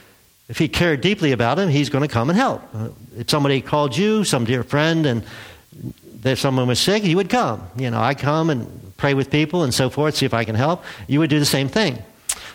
if 0.49 0.57
he 0.57 0.69
cared 0.69 1.03
deeply 1.03 1.33
about 1.33 1.59
him, 1.59 1.69
he's 1.69 1.91
going 1.91 2.01
to 2.01 2.09
come 2.09 2.31
and 2.31 2.39
help. 2.39 2.63
Uh, 2.75 2.89
if 3.19 3.29
somebody 3.29 3.61
called 3.61 3.95
you, 3.95 4.25
some 4.25 4.47
dear 4.47 4.63
friend, 4.65 5.05
and 5.05 5.23
if 6.25 6.39
someone 6.39 6.67
was 6.67 6.81
sick, 6.81 7.03
he 7.03 7.15
would 7.15 7.29
come. 7.29 7.63
You 7.77 7.91
know, 7.91 8.01
I 8.01 8.15
come 8.15 8.49
and 8.49 8.97
pray 8.97 9.13
with 9.13 9.31
people 9.31 9.65
and 9.65 9.75
so 9.75 9.91
forth, 9.91 10.17
see 10.17 10.25
if 10.25 10.33
I 10.33 10.45
can 10.45 10.55
help. 10.55 10.83
You 11.07 11.19
would 11.19 11.29
do 11.29 11.39
the 11.39 11.45
same 11.45 11.69
thing. 11.69 11.99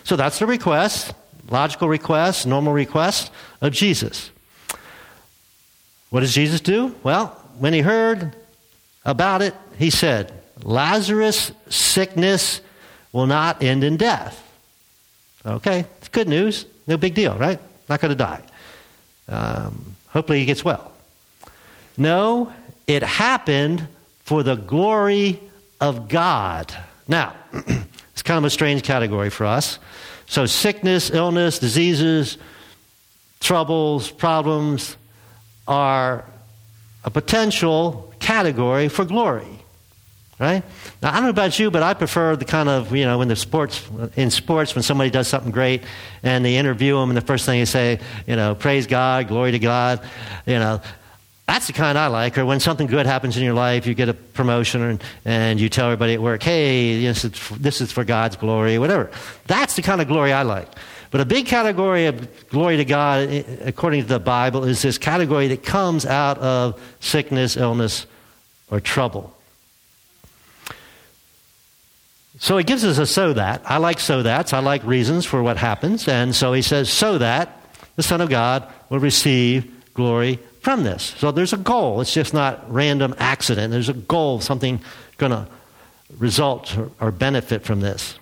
So 0.02 0.16
that's 0.16 0.40
the 0.40 0.46
request, 0.46 1.14
logical 1.48 1.88
request, 1.88 2.44
normal 2.44 2.72
request 2.72 3.30
of 3.60 3.72
Jesus. 3.72 4.32
What 6.10 6.22
does 6.22 6.34
Jesus 6.34 6.60
do? 6.60 6.92
Well, 7.04 7.28
when 7.60 7.72
he 7.72 7.82
heard 7.82 8.34
about 9.04 9.42
it, 9.42 9.54
he 9.78 9.90
said, 9.90 10.32
Lazarus' 10.62 11.52
sickness 11.68 12.60
will 13.12 13.26
not 13.26 13.62
end 13.62 13.84
in 13.84 13.96
death. 13.96 14.44
Okay, 15.44 15.86
it's 15.98 16.08
good 16.08 16.28
news. 16.28 16.66
No 16.86 16.96
big 16.96 17.14
deal, 17.14 17.36
right? 17.36 17.60
Not 17.88 18.00
going 18.00 18.10
to 18.10 18.16
die. 18.16 18.42
Um, 19.28 19.96
hopefully 20.08 20.40
he 20.40 20.44
gets 20.44 20.64
well. 20.64 20.92
No, 21.96 22.52
it 22.86 23.02
happened 23.02 23.86
for 24.24 24.42
the 24.42 24.56
glory 24.56 25.40
of 25.80 26.08
God. 26.08 26.74
Now, 27.06 27.34
it's 27.52 28.22
kind 28.22 28.38
of 28.38 28.44
a 28.44 28.50
strange 28.50 28.82
category 28.82 29.30
for 29.30 29.46
us. 29.46 29.78
So, 30.26 30.44
sickness, 30.46 31.10
illness, 31.10 31.58
diseases, 31.58 32.36
troubles, 33.40 34.10
problems 34.10 34.96
are 35.66 36.24
a 37.04 37.10
potential 37.10 38.12
category 38.18 38.88
for 38.88 39.04
glory. 39.04 39.57
Right? 40.38 40.62
Now, 41.02 41.10
I 41.10 41.14
don't 41.14 41.24
know 41.24 41.30
about 41.30 41.58
you, 41.58 41.68
but 41.68 41.82
I 41.82 41.94
prefer 41.94 42.36
the 42.36 42.44
kind 42.44 42.68
of, 42.68 42.94
you 42.94 43.04
know, 43.04 43.20
in 43.22 43.28
the 43.28 43.34
sports, 43.34 43.84
in 44.14 44.30
sports, 44.30 44.74
when 44.74 44.84
somebody 44.84 45.10
does 45.10 45.26
something 45.26 45.50
great 45.50 45.82
and 46.22 46.44
they 46.44 46.56
interview 46.56 46.94
them 46.94 47.10
and 47.10 47.16
the 47.16 47.22
first 47.22 47.44
thing 47.44 47.58
they 47.58 47.64
say, 47.64 47.98
you 48.24 48.36
know, 48.36 48.54
praise 48.54 48.86
God, 48.86 49.26
glory 49.26 49.50
to 49.50 49.58
God, 49.58 50.00
you 50.46 50.60
know, 50.60 50.80
That's 51.48 51.66
the 51.66 51.72
kind 51.72 51.96
I 51.96 52.08
like. 52.08 52.36
Or 52.36 52.44
when 52.44 52.60
something 52.60 52.86
good 52.86 53.06
happens 53.06 53.38
in 53.38 53.42
your 53.42 53.54
life, 53.54 53.86
you 53.86 53.94
get 53.94 54.10
a 54.10 54.12
promotion 54.12 54.82
and, 54.82 55.04
and 55.24 55.58
you 55.58 55.70
tell 55.70 55.86
everybody 55.86 56.12
at 56.12 56.20
work, 56.20 56.42
hey, 56.42 57.00
this 57.00 57.24
is, 57.24 57.32
this 57.58 57.80
is 57.80 57.90
for 57.90 58.04
God's 58.04 58.36
glory, 58.36 58.78
whatever. 58.78 59.10
That's 59.46 59.74
the 59.74 59.80
kind 59.80 60.02
of 60.02 60.08
glory 60.08 60.30
I 60.30 60.42
like. 60.42 60.68
But 61.10 61.22
a 61.22 61.24
big 61.24 61.46
category 61.46 62.04
of 62.04 62.48
glory 62.50 62.76
to 62.76 62.84
God, 62.84 63.30
eh, 63.30 63.44
according 63.64 64.02
to 64.02 64.08
the 64.08 64.20
Bible, 64.20 64.64
is 64.64 64.82
this 64.82 64.98
category 64.98 65.48
that 65.48 65.62
comes 65.62 66.04
out 66.04 66.36
of 66.36 66.78
sickness, 67.00 67.56
illness, 67.56 68.06
or 68.70 68.78
trouble. 68.78 69.34
So 72.38 72.56
he 72.56 72.64
gives 72.64 72.84
us 72.84 72.98
a 72.98 73.06
so 73.06 73.32
that. 73.32 73.62
I 73.64 73.78
like 73.78 73.98
so 73.98 74.22
that's. 74.22 74.52
I 74.52 74.60
like 74.60 74.84
reasons 74.84 75.26
for 75.26 75.42
what 75.42 75.56
happens. 75.56 76.06
And 76.06 76.34
so 76.34 76.52
he 76.52 76.62
says, 76.62 76.88
so 76.88 77.18
that 77.18 77.60
the 77.96 78.02
Son 78.02 78.20
of 78.20 78.30
God 78.30 78.72
will 78.88 79.00
receive 79.00 79.70
glory 79.94 80.38
from 80.60 80.84
this. 80.84 81.02
So 81.18 81.32
there's 81.32 81.52
a 81.52 81.58
goal. 81.58 82.00
It's 82.00 82.14
just 82.14 82.32
not 82.32 82.72
random 82.72 83.14
accident. 83.18 83.72
There's 83.72 83.88
a 83.88 83.94
goal, 83.94 84.40
something 84.40 84.80
going 85.16 85.32
to 85.32 85.48
result 86.16 86.76
or, 86.78 86.90
or 87.00 87.10
benefit 87.10 87.64
from 87.64 87.80
this. 87.80 88.18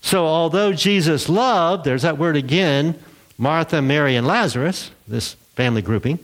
So 0.00 0.26
although 0.26 0.72
Jesus 0.72 1.28
loved, 1.28 1.84
there's 1.84 2.02
that 2.02 2.18
word 2.18 2.36
again, 2.36 2.98
Martha, 3.36 3.82
Mary, 3.82 4.16
and 4.16 4.26
Lazarus, 4.26 4.90
this 5.06 5.34
family 5.54 5.82
grouping, 5.82 6.18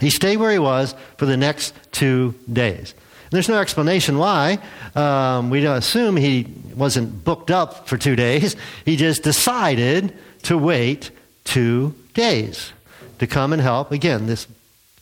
he 0.00 0.10
stayed 0.10 0.38
where 0.38 0.52
he 0.52 0.58
was 0.58 0.94
for 1.16 1.26
the 1.26 1.36
next 1.36 1.74
two 1.92 2.34
days. 2.52 2.94
There's 3.30 3.48
no 3.48 3.58
explanation 3.58 4.18
why. 4.18 4.58
Um, 4.94 5.50
we 5.50 5.60
don't 5.60 5.76
assume 5.76 6.16
he 6.16 6.46
wasn't 6.74 7.24
booked 7.24 7.50
up 7.50 7.88
for 7.88 7.96
two 7.96 8.16
days. 8.16 8.56
He 8.84 8.96
just 8.96 9.22
decided 9.22 10.16
to 10.44 10.56
wait 10.56 11.10
two 11.44 11.94
days 12.14 12.72
to 13.18 13.26
come 13.26 13.52
and 13.52 13.60
help. 13.60 13.92
Again, 13.92 14.26
this 14.26 14.46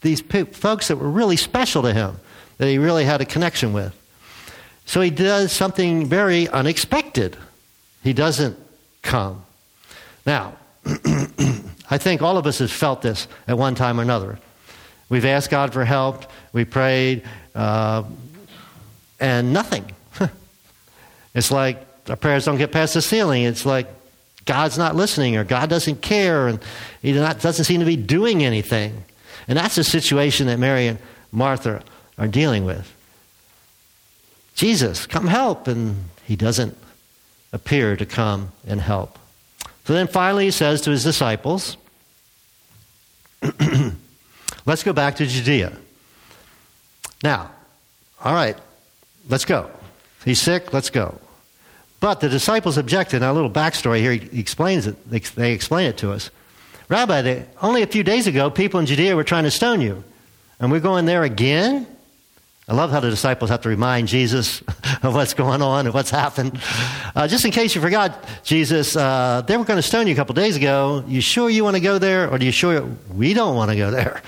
these 0.05 0.21
folks 0.21 0.89
that 0.89 0.97
were 0.97 1.11
really 1.11 1.37
special 1.37 1.83
to 1.83 1.93
him, 1.93 2.21
that 2.59 2.69
he 2.69 2.79
really 2.79 3.05
had 3.05 3.23
a 3.23 3.25
connection 3.25 3.73
with. 3.73 3.99
So 4.85 5.01
he 5.01 5.11
does 5.11 5.51
something 5.51 6.07
very 6.07 6.47
unexpected. 6.47 7.37
He 8.03 8.13
doesn't 8.13 8.57
come. 9.01 9.45
Now, 10.27 10.57
I 11.91 11.97
think 11.97 12.21
all 12.21 12.37
of 12.37 12.47
us 12.47 12.59
have 12.59 12.71
felt 12.71 13.01
this 13.01 13.27
at 13.49 13.57
one 13.57 13.75
time 13.75 13.99
or 13.99 14.03
another. 14.03 14.39
We've 15.09 15.25
asked 15.25 15.51
God 15.51 15.73
for 15.73 15.85
help, 15.85 16.31
we 16.53 16.65
prayed, 16.67 17.23
uh, 17.55 18.03
and 19.21 19.53
nothing. 19.53 19.85
it's 21.35 21.51
like 21.51 21.87
our 22.09 22.17
prayers 22.17 22.45
don't 22.45 22.59
get 22.59 22.73
past 22.73 22.95
the 22.95 23.03
ceiling. 23.03 23.43
It's 23.43 23.65
like 23.65 23.89
God's 24.45 24.77
not 24.77 24.95
listening 24.95 25.37
or 25.37 25.45
God 25.45 25.71
doesn't 25.71 26.03
care 26.03 26.49
and 26.49 26.61
He 27.03 27.13
not, 27.13 27.41
doesn't 27.41 27.65
seem 27.65 27.81
to 27.81 27.87
be 27.87 27.97
doing 27.97 28.45
anything. 28.45 29.05
And 29.49 29.59
that's 29.59 29.75
the 29.75 29.85
situation 29.85 30.47
that 30.47 30.59
Mary 30.59 30.87
and 30.87 30.99
Martha 31.33 31.83
are 32.19 32.29
dealing 32.29 32.65
with. 32.65 32.91
Jesus, 34.55 35.07
come 35.07 35.27
help. 35.27 35.69
And 35.69 35.97
he 36.25 36.37
doesn't 36.37 36.77
appear 37.53 37.97
to 37.97 38.07
come 38.07 38.53
and 38.67 38.81
help. 38.81 39.19
So 39.85 39.93
then 39.93 40.07
finally 40.07 40.47
he 40.47 40.51
says 40.51 40.81
to 40.83 40.91
his 40.91 41.05
disciples, 41.05 41.77
Let's 44.67 44.83
go 44.83 44.95
back 44.95 45.17
to 45.17 45.27
Judea. 45.27 45.77
Now, 47.25 47.51
all 48.23 48.35
right, 48.35 48.57
let's 49.31 49.47
go. 49.47 49.71
He's 50.27 50.41
sick, 50.41 50.75
let's 50.75 50.91
go. 50.91 51.19
But 51.99 52.21
the 52.21 52.29
disciples 52.29 52.77
objected. 52.77 53.21
Now, 53.21 53.33
a 53.33 53.35
little 53.35 53.51
backstory 53.51 54.01
here, 54.01 54.13
he 54.13 54.39
explains 54.39 54.87
it. 54.87 55.11
They 55.11 55.53
explain 55.53 55.87
it 55.89 55.97
to 55.99 56.13
us. 56.13 56.31
Rabbi, 56.91 57.23
they, 57.23 57.47
only 57.63 57.81
a 57.81 57.87
few 57.87 58.03
days 58.03 58.27
ago, 58.27 58.51
people 58.51 58.79
in 58.79 58.85
Judea 58.85 59.17
were 59.17 59.25
trying 59.25 59.45
to 59.45 59.51
stone 59.51 59.81
you. 59.81 60.05
And 60.61 60.71
we're 60.71 60.81
going 60.81 61.07
there 61.07 61.23
again? 61.23 61.87
I 62.69 62.75
love 62.75 62.91
how 62.91 63.01
the 63.01 63.09
disciples 63.09 63.49
have 63.49 63.63
to 63.63 63.71
remind 63.71 64.09
Jesus 64.09 64.61
of 65.03 65.15
what's 65.15 65.33
going 65.33 65.63
on 65.63 65.87
and 65.87 65.95
what's 65.95 66.11
happened. 66.11 66.61
Uh, 67.15 67.27
just 67.27 67.47
in 67.47 67.53
case 67.53 67.75
you 67.75 67.81
forgot, 67.81 68.23
Jesus, 68.43 68.97
uh, 68.97 69.43
they 69.47 69.57
were 69.57 69.65
going 69.65 69.79
to 69.79 69.83
stone 69.83 70.07
you 70.07 70.13
a 70.13 70.17
couple 70.17 70.35
days 70.35 70.57
ago. 70.57 71.03
You 71.07 71.23
sure 71.23 71.49
you 71.49 71.65
want 71.65 71.77
to 71.77 71.83
go 71.83 71.97
there, 71.97 72.31
or 72.31 72.39
do 72.39 72.45
you 72.45 72.53
sure 72.53 72.83
we 73.11 73.33
don't 73.33 73.57
want 73.57 73.71
to 73.71 73.77
go 73.79 73.91
there? 73.91 74.21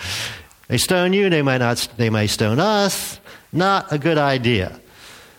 They 0.68 0.78
stone 0.78 1.12
you, 1.12 1.30
they 1.30 1.42
might 1.42 1.58
not. 1.58 1.88
They 1.96 2.10
may 2.10 2.26
stone 2.26 2.58
us. 2.58 3.20
Not 3.52 3.92
a 3.92 3.98
good 3.98 4.18
idea. 4.18 4.80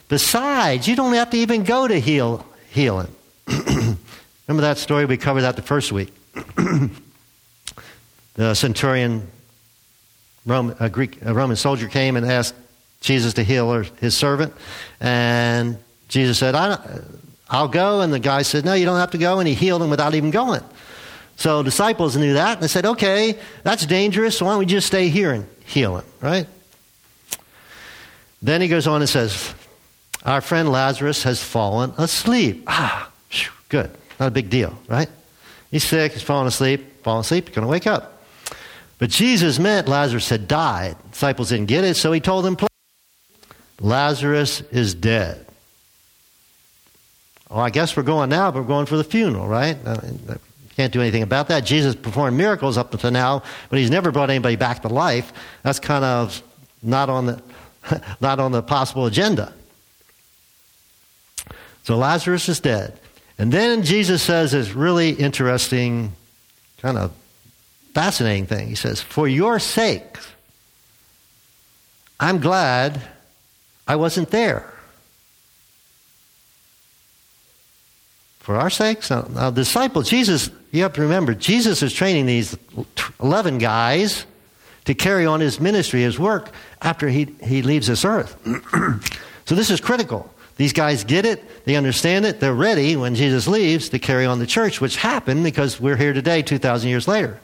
Besides, 0.08 0.88
you 0.88 0.96
don't 0.96 1.14
have 1.14 1.30
to 1.32 1.38
even 1.38 1.64
go 1.64 1.88
to 1.88 2.00
heal 2.00 2.46
healing. 2.70 3.14
Remember 3.48 4.62
that 4.62 4.78
story? 4.78 5.06
We 5.06 5.18
covered 5.18 5.42
that 5.42 5.56
the 5.56 5.62
first 5.62 5.92
week. 5.92 6.14
the 8.36 8.54
centurion, 8.54 9.28
Roman, 10.46 10.78
a 10.80 10.90
Greek, 10.90 11.22
a 11.24 11.34
Roman 11.34 11.58
soldier 11.58 11.88
came 11.88 12.16
and 12.16 12.26
asked 12.26 12.56
Jesus 13.02 13.34
to 13.34 13.44
heal 13.44 13.84
his 14.00 14.16
servant, 14.16 14.54
and 15.02 15.78
Jesus 16.08 16.38
said, 16.38 16.56
"I'll 17.50 17.68
go." 17.68 18.02
And 18.02 18.14
the 18.14 18.20
guy 18.20 18.44
said, 18.44 18.64
"No, 18.64 18.74
you 18.74 18.86
don't 18.86 19.00
have 19.00 19.12
to 19.12 19.18
go." 19.18 19.40
And 19.40 19.48
he 19.48 19.54
healed 19.54 19.82
him 19.82 19.90
without 19.90 20.16
even 20.16 20.32
going. 20.32 20.64
So 21.38 21.64
disciples 21.64 22.18
knew 22.18 22.34
that, 22.34 22.54
and 22.54 22.64
they 22.64 22.68
said, 22.68 22.86
"Okay, 22.86 23.38
that's 23.64 23.86
dangerous. 23.86 24.38
So 24.38 24.46
why 24.46 24.52
don't 24.52 24.60
we 24.60 24.66
just 24.66 24.88
stay 24.88 25.10
here 25.10 25.32
and 25.32 25.48
heal 25.66 25.98
him?" 25.98 26.06
Right? 26.20 26.48
Then 28.42 28.62
he 28.62 28.68
goes 28.68 28.88
on 28.88 29.02
and 29.02 29.10
says, 29.10 29.54
"Our 30.26 30.42
friend 30.42 30.72
Lazarus 30.72 31.24
has 31.24 31.42
fallen 31.42 31.94
asleep." 31.98 32.64
Ah, 32.68 33.10
good, 33.70 33.90
not 34.20 34.28
a 34.28 34.32
big 34.32 34.50
deal, 34.50 34.78
right? 34.88 35.10
He's 35.72 35.84
sick. 35.84 36.14
He's 36.14 36.24
falling 36.24 36.48
asleep. 36.48 37.04
Falling 37.04 37.22
asleep. 37.22 37.48
He's 37.48 37.56
going 37.56 37.66
to 37.66 37.72
wake 37.72 37.88
up. 37.88 38.24
But 39.00 39.10
Jesus 39.10 39.60
meant 39.60 39.88
Lazarus 39.88 40.30
had 40.30 40.48
died. 40.48 40.96
Disciples 41.12 41.50
didn't 41.50 41.68
get 41.68 41.84
it, 41.84 41.96
so 41.96 42.12
he 42.12 42.20
told 42.20 42.46
them, 42.46 42.58
Lazarus 43.80 44.62
is 44.72 44.96
dead. 44.96 45.46
Oh, 47.52 47.60
I 47.60 47.70
guess 47.70 47.96
we're 47.96 48.04
going 48.04 48.30
now, 48.30 48.50
but 48.50 48.62
we're 48.62 48.68
going 48.68 48.88
for 48.88 48.98
the 48.98 49.04
funeral, 49.04 49.48
right? 49.48 49.78
Can't 50.78 50.94
do 50.94 51.02
anything 51.02 51.24
about 51.24 51.48
that. 51.48 51.66
Jesus 51.66 51.96
performed 51.96 52.38
miracles 52.38 52.78
up 52.78 52.94
until 52.94 53.10
now, 53.10 53.42
but 53.70 53.80
he's 53.80 53.90
never 53.90 54.12
brought 54.12 54.30
anybody 54.30 54.56
back 54.56 54.84
to 54.84 54.88
life. 54.88 55.34
That's 55.64 55.80
kind 55.80 56.06
of 56.06 56.42
not 56.84 57.10
on 57.10 57.26
the, 57.26 57.42
not 58.22 58.40
on 58.40 58.52
the 58.52 58.62
possible 58.62 59.08
agenda. 59.08 59.52
So 61.84 61.98
Lazarus 61.98 62.48
is 62.48 62.60
dead. 62.60 63.00
And 63.40 63.52
then 63.52 63.82
Jesus 63.82 64.22
says 64.22 64.52
this 64.52 64.74
really 64.74 65.10
interesting, 65.10 66.14
kind 66.80 67.00
of 67.00 67.12
fascinating 67.96 68.46
thing. 68.46 68.68
He 68.68 68.76
says, 68.76 69.02
For 69.02 69.28
your 69.28 69.58
sake, 69.58 70.18
I'm 72.20 72.40
glad 72.40 73.02
I 73.88 73.96
wasn't 73.96 74.30
there. 74.30 74.72
For 78.48 78.56
our 78.56 78.70
sakes, 78.70 79.12
uh, 79.12 79.18
uh, 79.18 79.28
now, 79.28 79.42
now 79.42 79.50
disciples, 79.52 80.10
Jesus, 80.10 80.50
you 80.72 80.84
have 80.84 80.94
to 80.94 81.02
remember, 81.02 81.34
Jesus 81.34 81.84
is 81.84 81.92
training 81.92 82.28
these 82.28 82.58
11 83.22 83.58
guys 83.58 84.26
to 84.86 84.94
carry 84.94 85.26
on 85.26 85.42
his 85.42 85.60
ministry, 85.60 86.02
his 86.02 86.18
work, 86.18 86.52
after 86.82 87.10
he, 87.10 87.26
he 87.44 87.62
leaves 87.62 87.88
this 87.88 88.06
earth. 88.06 88.38
so 89.46 89.54
this 89.54 89.70
is 89.70 89.82
critical. 89.82 90.34
These 90.56 90.72
guys 90.72 91.04
get 91.04 91.26
it, 91.26 91.66
they 91.66 91.76
understand 91.76 92.26
it, 92.26 92.40
they're 92.40 92.54
ready 92.54 92.96
when 92.96 93.16
Jesus 93.16 93.50
leaves 93.50 93.90
to 93.90 94.00
carry 94.00 94.26
on 94.26 94.40
the 94.40 94.48
church, 94.48 94.80
which 94.80 94.96
happened 94.96 95.44
because 95.44 95.82
we're 95.82 95.98
here 95.98 96.14
today 96.14 96.42
2,000 96.42 96.90
years 96.90 97.06
later. 97.06 97.38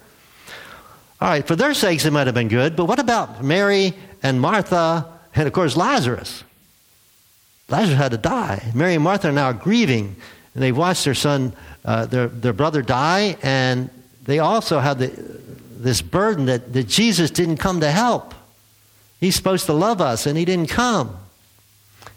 All 1.19 1.27
right, 1.27 1.45
for 1.45 1.57
their 1.57 1.73
sakes, 1.73 2.05
it 2.05 2.13
might 2.13 2.27
have 2.27 2.33
been 2.33 2.47
good, 2.47 2.77
but 2.77 2.85
what 2.85 2.99
about 2.99 3.43
Mary 3.43 3.93
and 4.23 4.39
Martha 4.39 5.05
and, 5.35 5.47
of 5.47 5.51
course, 5.51 5.75
Lazarus? 5.75 6.45
Lazarus 7.67 7.97
had 7.97 8.11
to 8.11 8.17
die. 8.17 8.71
Mary 8.73 8.93
and 8.95 9.03
Martha 9.03 9.27
are 9.27 9.33
now 9.33 9.51
grieving, 9.51 10.15
and 10.53 10.63
they've 10.63 10.75
watched 10.75 11.05
their 11.05 11.13
son, 11.13 11.53
uh, 11.85 12.05
their, 12.05 12.27
their 12.27 12.53
brother, 12.53 12.81
die, 12.81 13.37
and 13.41 13.89
they 14.23 14.39
also 14.39 14.79
have 14.79 14.99
the, 14.99 15.07
this 15.77 16.01
burden 16.01 16.45
that, 16.45 16.73
that 16.73 16.87
Jesus 16.87 17.31
didn't 17.31 17.57
come 17.57 17.79
to 17.81 17.91
help. 17.91 18.33
He's 19.19 19.35
supposed 19.35 19.65
to 19.67 19.73
love 19.73 20.01
us, 20.01 20.25
and 20.25 20.37
he 20.37 20.45
didn't 20.45 20.69
come. 20.69 21.17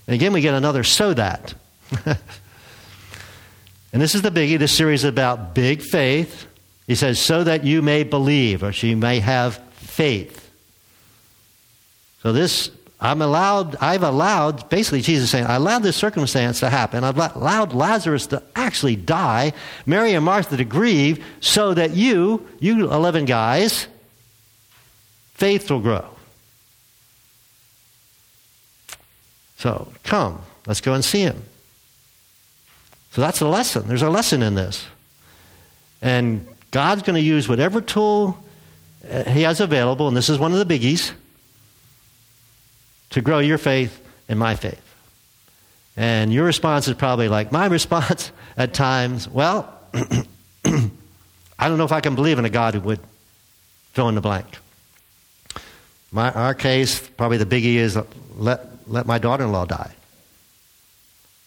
And 0.07 0.15
again, 0.15 0.33
we 0.33 0.41
get 0.41 0.55
another 0.55 0.85
so 0.85 1.15
that. 1.15 1.55
and 2.05 2.17
this 3.93 4.15
is 4.15 4.23
the 4.23 4.31
biggie. 4.31 4.59
This 4.59 4.77
series 4.77 5.05
is 5.05 5.09
about 5.09 5.55
big 5.55 5.83
faith 5.83 6.47
he 6.87 6.95
says, 6.95 7.19
so 7.19 7.43
that 7.45 7.65
you 7.65 7.83
may 7.83 8.05
believe, 8.05 8.63
or 8.63 8.73
she 8.73 8.95
may 8.95 9.19
have 9.19 9.57
faith. 9.75 10.51
So 12.23 12.33
this, 12.33 12.71
I'm 12.99 13.21
allowed, 13.21 13.77
I've 13.77 14.03
allowed, 14.03 14.71
basically 14.71 15.03
Jesus 15.03 15.31
saying, 15.31 15.47
I 15.47 15.57
allowed 15.57 15.83
this 15.83 15.97
circumstance 15.97 16.61
to 16.61 16.71
happen. 16.71 17.05
I've 17.05 17.19
allowed 17.19 17.75
Lazarus 17.75 18.27
to 18.29 18.43
actually 18.55 18.97
die, 18.97 19.53
Mary 19.85 20.15
and 20.15 20.25
Martha 20.25 20.57
to 20.57 20.65
grieve, 20.65 21.23
so 21.41 21.75
that 21.75 21.95
you, 21.95 22.49
you 22.59 22.91
11 22.91 23.27
guys, 23.27 23.87
faith 25.35 25.71
will 25.71 25.81
grow. 25.81 26.07
So 29.59 29.93
come, 30.03 30.41
let's 30.67 30.81
go 30.81 30.95
and 30.95 31.05
see 31.05 31.21
him. 31.21 31.43
So 33.13 33.21
that's 33.21 33.41
a 33.41 33.49
lesson. 33.49 33.89
There's 33.89 34.03
a 34.03 34.11
lesson 34.11 34.43
in 34.43 34.55
this. 34.55 34.87
And 36.01 36.47
God's 36.71 37.03
going 37.03 37.17
to 37.17 37.23
use 37.23 37.49
whatever 37.49 37.81
tool 37.81 38.39
uh, 39.11 39.25
He 39.25 39.43
has 39.43 39.61
available, 39.61 40.09
and 40.09 40.17
this 40.17 40.29
is 40.29 40.39
one 40.39 40.53
of 40.53 40.67
the 40.67 40.79
biggies 40.79 41.13
to 43.11 43.21
grow 43.21 43.39
your 43.39 43.59
faith 43.59 44.01
and 44.29 44.39
my 44.39 44.55
faith. 44.55 44.83
And 45.97 46.33
your 46.33 46.45
response 46.45 46.89
is 46.89 46.95
probably 46.95 47.29
like 47.29 47.53
my 47.53 47.67
response 47.79 48.31
at 48.57 48.75
times, 48.75 49.29
well, 49.29 49.73
I 49.95 51.69
don't 51.69 51.79
know 51.79 51.85
if 51.85 51.93
I 51.93 52.01
can 52.01 52.15
believe 52.15 52.39
in 52.39 52.45
a 52.45 52.51
God 52.51 52.75
who 52.75 52.81
would 52.81 53.01
fill 53.93 54.09
in 54.09 54.15
the 54.15 54.21
blank. 54.21 54.47
My, 56.13 56.31
our 56.33 56.55
case, 56.55 57.01
probably 57.01 57.39
the 57.39 57.47
biggie 57.47 57.77
is 57.77 57.99
let, 58.37 58.61
let 58.87 59.07
my 59.07 59.19
daughter 59.19 59.45
in 59.45 59.53
law 59.53 59.65
die. 59.65 59.95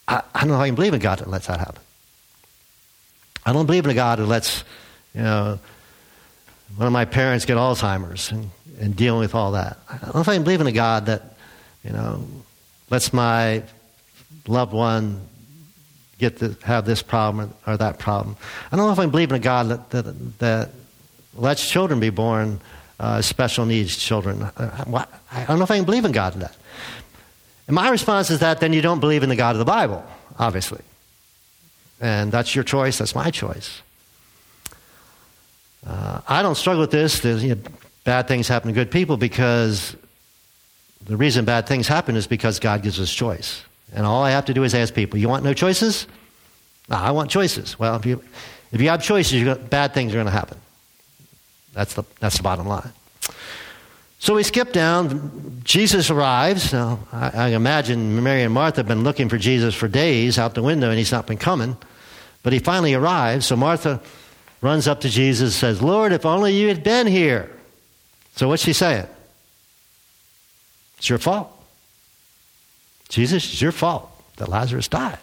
I, 0.07 0.23
I 0.33 0.39
don't 0.41 0.49
know 0.49 0.55
if 0.55 0.61
I 0.61 0.67
can 0.67 0.75
believe 0.75 0.93
in 0.93 0.99
God 0.99 1.19
that 1.19 1.29
lets 1.29 1.47
that 1.47 1.59
happen. 1.59 1.81
I 3.45 3.53
don't 3.53 3.65
believe 3.65 3.85
in 3.85 3.91
a 3.91 3.95
God 3.95 4.19
who 4.19 4.25
lets, 4.25 4.63
you 5.13 5.21
know, 5.21 5.59
one 6.75 6.87
of 6.87 6.93
my 6.93 7.05
parents 7.05 7.45
get 7.45 7.57
Alzheimer's 7.57 8.31
and, 8.31 8.49
and 8.79 8.95
dealing 8.95 9.21
with 9.21 9.33
all 9.33 9.53
that. 9.53 9.77
I 9.89 9.97
don't 9.97 10.15
know 10.15 10.21
if 10.21 10.27
I 10.27 10.35
can 10.35 10.43
believe 10.43 10.61
in 10.61 10.67
a 10.67 10.71
God 10.71 11.05
that, 11.07 11.35
you 11.83 11.91
know, 11.91 12.23
lets 12.89 13.13
my 13.13 13.63
loved 14.47 14.73
one 14.73 15.21
get 16.17 16.37
to 16.39 16.55
have 16.63 16.85
this 16.85 17.01
problem 17.01 17.53
or 17.65 17.77
that 17.77 17.97
problem. 17.97 18.35
I 18.71 18.75
don't 18.75 18.85
know 18.85 18.91
if 18.91 18.99
I 18.99 19.05
believe 19.05 19.31
in 19.31 19.35
a 19.35 19.39
God 19.39 19.69
that, 19.69 19.89
that, 19.91 20.39
that 20.39 20.69
lets 21.35 21.69
children 21.69 21.99
be 21.99 22.09
born 22.09 22.59
uh, 22.99 23.21
special 23.21 23.65
needs 23.65 23.97
children. 23.97 24.43
Uh, 24.43 25.05
I 25.31 25.45
don't 25.45 25.57
know 25.57 25.63
if 25.63 25.71
I 25.71 25.77
can 25.77 25.85
believe 25.85 26.05
in 26.05 26.11
God 26.11 26.33
in 26.33 26.41
that. 26.41 26.55
And 27.67 27.75
my 27.75 27.89
response 27.89 28.29
is 28.29 28.39
that 28.39 28.59
then 28.59 28.73
you 28.73 28.81
don't 28.81 28.99
believe 28.99 29.23
in 29.23 29.29
the 29.29 29.35
God 29.35 29.55
of 29.55 29.59
the 29.59 29.65
Bible, 29.65 30.03
obviously. 30.37 30.81
And 32.01 32.31
that's 32.31 32.55
your 32.55 32.63
choice, 32.63 32.97
that's 32.97 33.15
my 33.15 33.31
choice. 33.31 33.81
Uh, 35.85 36.21
I 36.27 36.41
don't 36.41 36.55
struggle 36.55 36.81
with 36.81 36.91
this. 36.91 37.23
You 37.23 37.55
know, 37.55 37.61
bad 38.03 38.27
things 38.27 38.47
happen 38.47 38.67
to 38.67 38.73
good 38.73 38.91
people 38.91 39.17
because 39.17 39.95
the 41.05 41.17
reason 41.17 41.45
bad 41.45 41.67
things 41.67 41.87
happen 41.87 42.15
is 42.15 42.27
because 42.27 42.59
God 42.59 42.83
gives 42.83 42.99
us 42.99 43.11
choice. 43.11 43.63
And 43.93 44.05
all 44.05 44.23
I 44.23 44.31
have 44.31 44.45
to 44.45 44.53
do 44.53 44.63
is 44.63 44.75
ask 44.75 44.93
people, 44.93 45.19
you 45.19 45.29
want 45.29 45.43
no 45.43 45.53
choices? 45.53 46.07
No, 46.89 46.97
I 46.97 47.11
want 47.11 47.31
choices. 47.31 47.79
Well, 47.79 47.95
if 47.95 48.05
you, 48.05 48.23
if 48.71 48.81
you 48.81 48.89
have 48.89 49.01
choices, 49.01 49.43
got, 49.43 49.69
bad 49.69 49.93
things 49.93 50.13
are 50.13 50.17
going 50.17 50.25
to 50.25 50.31
happen. 50.31 50.57
That's 51.73 51.93
the, 51.93 52.03
that's 52.19 52.37
the 52.37 52.43
bottom 52.43 52.67
line. 52.67 52.91
So 54.19 54.35
we 54.35 54.43
skip 54.43 54.73
down. 54.73 55.61
Jesus 55.63 56.09
arrives. 56.09 56.73
Now, 56.73 56.99
I, 57.11 57.29
I, 57.29 57.47
imagine 57.49 58.21
Mary 58.21 58.43
and 58.43 58.53
Martha 58.53 58.81
have 58.81 58.87
been 58.87 59.03
looking 59.03 59.29
for 59.29 59.37
Jesus 59.37 59.73
for 59.73 59.87
days 59.87 60.37
out 60.37 60.55
the 60.55 60.63
window, 60.63 60.89
and 60.89 60.97
he's 60.97 61.11
not 61.11 61.25
been 61.25 61.37
coming. 61.37 61.77
But 62.43 62.53
he 62.53 62.59
finally 62.59 62.93
arrives. 62.93 63.45
So 63.45 63.55
Martha 63.55 64.01
runs 64.61 64.87
up 64.87 65.01
to 65.01 65.09
Jesus 65.09 65.41
and 65.41 65.53
says, 65.53 65.81
Lord, 65.81 66.11
if 66.11 66.25
only 66.25 66.53
you 66.53 66.67
had 66.67 66.83
been 66.83 67.07
here. 67.07 67.49
So 68.35 68.49
what's 68.49 68.63
she 68.63 68.73
saying? 68.73 69.07
It's 70.99 71.09
your 71.09 71.17
fault. 71.17 71.49
Jesus, 73.07 73.43
it's 73.51 73.61
your 73.61 73.71
fault 73.71 74.09
that 74.37 74.47
Lazarus 74.47 74.87
died. 74.87 75.17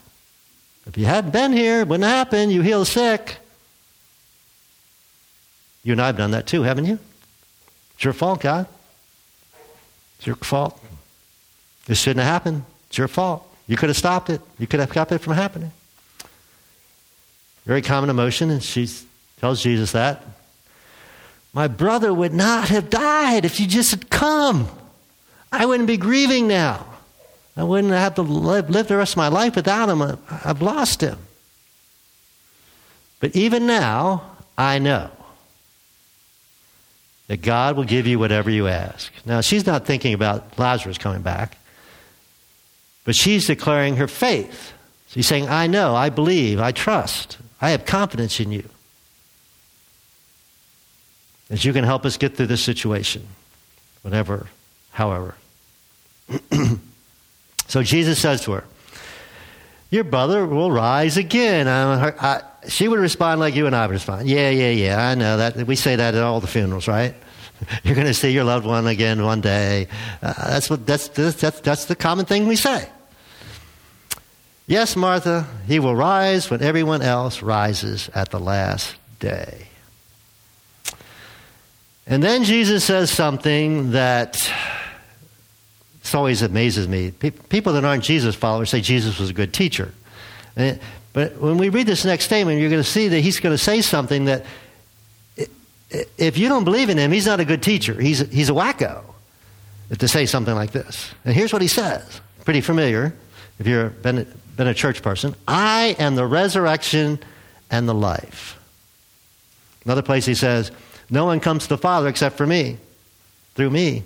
If 0.86 0.98
you 0.98 1.04
hadn't 1.04 1.30
been 1.30 1.52
here, 1.52 1.80
it 1.80 1.88
wouldn't 1.88 2.08
happen. 2.08 2.50
You 2.50 2.62
heal 2.62 2.84
sick. 2.84 3.38
You 5.84 5.92
and 5.92 6.02
I 6.02 6.06
have 6.06 6.16
done 6.16 6.32
that 6.32 6.46
too, 6.46 6.62
haven't 6.62 6.86
you? 6.86 6.98
It's 7.94 8.04
your 8.04 8.12
fault, 8.12 8.40
God. 8.40 8.66
It's 10.18 10.26
your 10.26 10.36
fault. 10.36 10.82
This 11.86 12.00
shouldn't 12.00 12.24
have 12.24 12.32
happened. 12.32 12.64
It's 12.88 12.98
your 12.98 13.08
fault. 13.08 13.46
You 13.68 13.76
could 13.76 13.88
have 13.88 13.96
stopped 13.96 14.30
it. 14.30 14.40
You 14.58 14.66
could 14.66 14.80
have 14.80 14.90
kept 14.90 15.12
it 15.12 15.18
from 15.18 15.34
happening. 15.34 15.72
Very 17.64 17.82
common 17.82 18.10
emotion, 18.10 18.50
and 18.50 18.62
she 18.62 18.88
tells 19.40 19.62
Jesus 19.62 19.92
that. 19.92 20.24
My 21.52 21.68
brother 21.68 22.12
would 22.12 22.34
not 22.34 22.68
have 22.68 22.90
died 22.90 23.44
if 23.44 23.60
you 23.60 23.66
just 23.66 23.90
had 23.90 24.08
come. 24.10 24.68
I 25.52 25.66
wouldn't 25.66 25.86
be 25.86 25.96
grieving 25.96 26.48
now. 26.48 26.86
I 27.56 27.62
wouldn't 27.62 27.92
have 27.92 28.16
to 28.16 28.22
live, 28.22 28.68
live 28.68 28.88
the 28.88 28.96
rest 28.96 29.14
of 29.14 29.18
my 29.18 29.28
life 29.28 29.56
without 29.56 29.88
him. 29.88 30.02
I've 30.30 30.60
lost 30.60 31.00
him. 31.00 31.18
But 33.20 33.34
even 33.34 33.66
now, 33.66 34.22
I 34.58 34.78
know 34.78 35.10
that 37.28 37.42
God 37.42 37.76
will 37.76 37.84
give 37.84 38.06
you 38.06 38.18
whatever 38.18 38.50
you 38.50 38.68
ask. 38.68 39.10
Now, 39.24 39.40
she's 39.40 39.66
not 39.66 39.86
thinking 39.86 40.12
about 40.12 40.58
Lazarus 40.58 40.98
coming 40.98 41.22
back, 41.22 41.56
but 43.04 43.16
she's 43.16 43.46
declaring 43.46 43.96
her 43.96 44.06
faith. 44.06 44.72
She's 45.08 45.26
saying, 45.26 45.48
I 45.48 45.66
know, 45.66 45.94
I 45.94 46.10
believe, 46.10 46.60
I 46.60 46.72
trust, 46.72 47.38
I 47.60 47.70
have 47.70 47.86
confidence 47.86 48.38
in 48.38 48.52
you. 48.52 48.68
That 51.48 51.64
you 51.64 51.72
can 51.72 51.84
help 51.84 52.04
us 52.04 52.16
get 52.16 52.36
through 52.36 52.46
this 52.46 52.62
situation, 52.62 53.26
whatever, 54.02 54.48
however. 54.96 55.34
So 57.68 57.82
Jesus 57.82 58.18
says 58.20 58.42
to 58.42 58.52
her, 58.52 58.64
Your 59.90 60.04
brother 60.04 60.46
will 60.46 60.70
rise 60.70 61.16
again. 61.16 61.68
I, 61.68 62.08
I, 62.08 62.42
she 62.68 62.88
would 62.88 62.98
respond 62.98 63.40
like 63.40 63.54
you 63.54 63.66
and 63.66 63.74
I 63.74 63.86
would 63.86 63.92
respond. 63.92 64.28
Yeah, 64.28 64.50
yeah, 64.50 64.70
yeah, 64.70 65.08
I 65.08 65.14
know 65.14 65.36
that. 65.38 65.56
We 65.66 65.76
say 65.76 65.96
that 65.96 66.14
at 66.14 66.22
all 66.22 66.40
the 66.40 66.46
funerals, 66.46 66.88
right? 66.88 67.14
You're 67.84 67.94
going 67.94 68.06
to 68.06 68.14
see 68.14 68.30
your 68.30 68.44
loved 68.44 68.66
one 68.66 68.86
again 68.86 69.22
one 69.22 69.40
day. 69.40 69.88
Uh, 70.22 70.32
that's, 70.50 70.70
what, 70.70 70.86
that's, 70.86 71.08
that's, 71.08 71.60
that's 71.60 71.84
the 71.86 71.96
common 71.96 72.26
thing 72.26 72.46
we 72.46 72.56
say. 72.56 72.88
Yes, 74.66 74.96
Martha, 74.96 75.46
he 75.66 75.78
will 75.78 75.94
rise 75.94 76.50
when 76.50 76.60
everyone 76.60 77.00
else 77.00 77.40
rises 77.40 78.10
at 78.14 78.30
the 78.30 78.40
last 78.40 78.96
day. 79.20 79.68
And 82.06 82.22
then 82.22 82.44
Jesus 82.44 82.84
says 82.84 83.10
something 83.10 83.92
that 83.92 84.50
always 86.16 86.42
amazes 86.42 86.88
me. 86.88 87.10
People 87.10 87.74
that 87.74 87.84
aren't 87.84 88.02
Jesus 88.02 88.34
followers 88.34 88.70
say 88.70 88.80
Jesus 88.80 89.18
was 89.18 89.30
a 89.30 89.32
good 89.32 89.52
teacher. 89.52 89.92
Eh, 90.56 90.76
but 91.12 91.36
when 91.38 91.58
we 91.58 91.68
read 91.68 91.86
this 91.86 92.04
next 92.04 92.24
statement, 92.24 92.60
you're 92.60 92.70
going 92.70 92.82
to 92.82 92.88
see 92.88 93.08
that 93.08 93.20
he's 93.20 93.40
going 93.40 93.54
to 93.54 93.62
say 93.62 93.80
something 93.80 94.24
that 94.24 94.44
if 96.18 96.36
you 96.36 96.48
don't 96.48 96.64
believe 96.64 96.90
in 96.90 96.98
him, 96.98 97.12
he's 97.12 97.26
not 97.26 97.40
a 97.40 97.44
good 97.44 97.62
teacher. 97.62 97.94
He's, 97.94 98.18
he's 98.30 98.50
a 98.50 98.52
wacko 98.52 99.02
to 99.96 100.08
say 100.08 100.26
something 100.26 100.54
like 100.54 100.72
this. 100.72 101.10
And 101.24 101.34
here's 101.34 101.52
what 101.52 101.62
he 101.62 101.68
says. 101.68 102.20
Pretty 102.44 102.60
familiar 102.60 103.14
if 103.58 103.66
you've 103.66 104.02
been, 104.02 104.26
been 104.56 104.66
a 104.66 104.74
church 104.74 105.02
person. 105.02 105.34
I 105.46 105.96
am 105.98 106.16
the 106.16 106.26
resurrection 106.26 107.18
and 107.70 107.88
the 107.88 107.94
life. 107.94 108.58
Another 109.84 110.02
place 110.02 110.26
he 110.26 110.34
says, 110.34 110.70
No 111.08 111.24
one 111.24 111.40
comes 111.40 111.64
to 111.64 111.68
the 111.70 111.78
Father 111.78 112.08
except 112.08 112.36
for 112.36 112.46
me, 112.46 112.78
through 113.54 113.70
me. 113.70 114.02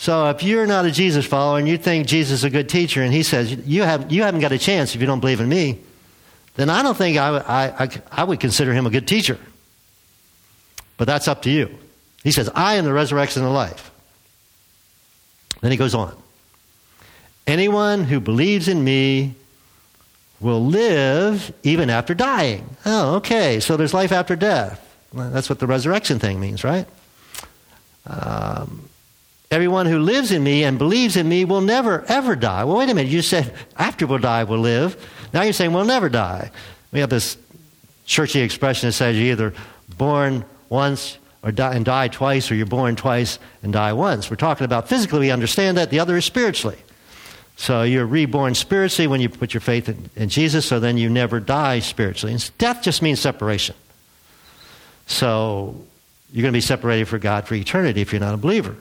So 0.00 0.30
if 0.30 0.42
you're 0.42 0.66
not 0.66 0.86
a 0.86 0.90
Jesus 0.90 1.26
follower 1.26 1.58
and 1.58 1.68
you 1.68 1.76
think 1.76 2.06
Jesus 2.06 2.38
is 2.38 2.44
a 2.44 2.48
good 2.48 2.70
teacher 2.70 3.02
and 3.02 3.12
he 3.12 3.22
says, 3.22 3.52
you, 3.52 3.82
have, 3.82 4.10
you 4.10 4.22
haven't 4.22 4.40
got 4.40 4.50
a 4.50 4.56
chance 4.56 4.94
if 4.94 5.00
you 5.02 5.06
don't 5.06 5.20
believe 5.20 5.40
in 5.40 5.48
me, 5.50 5.78
then 6.54 6.70
I 6.70 6.82
don't 6.82 6.96
think 6.96 7.18
I, 7.18 7.36
I, 7.36 7.84
I, 7.84 7.88
I 8.10 8.24
would 8.24 8.40
consider 8.40 8.72
him 8.72 8.86
a 8.86 8.90
good 8.90 9.06
teacher. 9.06 9.38
But 10.96 11.06
that's 11.06 11.28
up 11.28 11.42
to 11.42 11.50
you. 11.50 11.78
He 12.24 12.32
says, 12.32 12.48
I 12.54 12.76
am 12.76 12.86
the 12.86 12.94
resurrection 12.94 13.42
and 13.42 13.50
the 13.50 13.54
life. 13.54 13.90
Then 15.60 15.70
he 15.70 15.76
goes 15.76 15.94
on. 15.94 16.16
Anyone 17.46 18.04
who 18.04 18.20
believes 18.20 18.68
in 18.68 18.82
me 18.82 19.34
will 20.40 20.64
live 20.64 21.52
even 21.62 21.90
after 21.90 22.14
dying. 22.14 22.74
Oh, 22.86 23.16
okay. 23.16 23.60
So 23.60 23.76
there's 23.76 23.92
life 23.92 24.12
after 24.12 24.34
death. 24.34 24.80
Well, 25.12 25.28
that's 25.28 25.50
what 25.50 25.58
the 25.58 25.66
resurrection 25.66 26.18
thing 26.18 26.40
means, 26.40 26.64
right? 26.64 26.86
Um, 28.06 28.86
Everyone 29.50 29.86
who 29.86 29.98
lives 29.98 30.30
in 30.30 30.44
me 30.44 30.62
and 30.62 30.78
believes 30.78 31.16
in 31.16 31.28
me 31.28 31.44
will 31.44 31.60
never, 31.60 32.04
ever 32.06 32.36
die. 32.36 32.62
Well, 32.62 32.76
wait 32.76 32.88
a 32.88 32.94
minute. 32.94 33.10
You 33.10 33.20
said 33.20 33.52
after 33.76 34.06
we'll 34.06 34.18
die, 34.18 34.44
we'll 34.44 34.60
live. 34.60 34.96
Now 35.32 35.42
you're 35.42 35.52
saying 35.52 35.72
we'll 35.72 35.84
never 35.84 36.08
die. 36.08 36.52
We 36.92 37.00
have 37.00 37.10
this 37.10 37.36
churchy 38.06 38.40
expression 38.40 38.88
that 38.88 38.92
says 38.92 39.16
you're 39.16 39.32
either 39.32 39.54
born 39.98 40.44
once 40.68 41.18
or 41.42 41.50
die, 41.50 41.74
and 41.74 41.84
die 41.84 42.08
twice, 42.08 42.50
or 42.50 42.54
you're 42.54 42.66
born 42.66 42.94
twice 42.94 43.38
and 43.62 43.72
die 43.72 43.92
once. 43.92 44.30
We're 44.30 44.36
talking 44.36 44.64
about 44.64 44.88
physically, 44.88 45.20
we 45.20 45.30
understand 45.30 45.78
that. 45.78 45.90
The 45.90 45.98
other 45.98 46.16
is 46.16 46.24
spiritually. 46.24 46.78
So 47.56 47.82
you're 47.82 48.06
reborn 48.06 48.54
spiritually 48.54 49.06
when 49.06 49.20
you 49.20 49.28
put 49.28 49.52
your 49.52 49.60
faith 49.60 49.88
in, 49.88 50.10
in 50.16 50.28
Jesus, 50.28 50.66
so 50.66 50.78
then 50.78 50.96
you 50.96 51.08
never 51.08 51.40
die 51.40 51.80
spiritually. 51.80 52.32
And 52.34 52.50
death 52.58 52.82
just 52.82 53.02
means 53.02 53.20
separation. 53.20 53.74
So 55.06 55.74
you're 56.32 56.42
going 56.42 56.52
to 56.52 56.56
be 56.56 56.60
separated 56.60 57.08
from 57.08 57.20
God 57.20 57.48
for 57.48 57.54
eternity 57.54 58.00
if 58.00 58.12
you're 58.12 58.20
not 58.20 58.34
a 58.34 58.38
believer. 58.38 58.76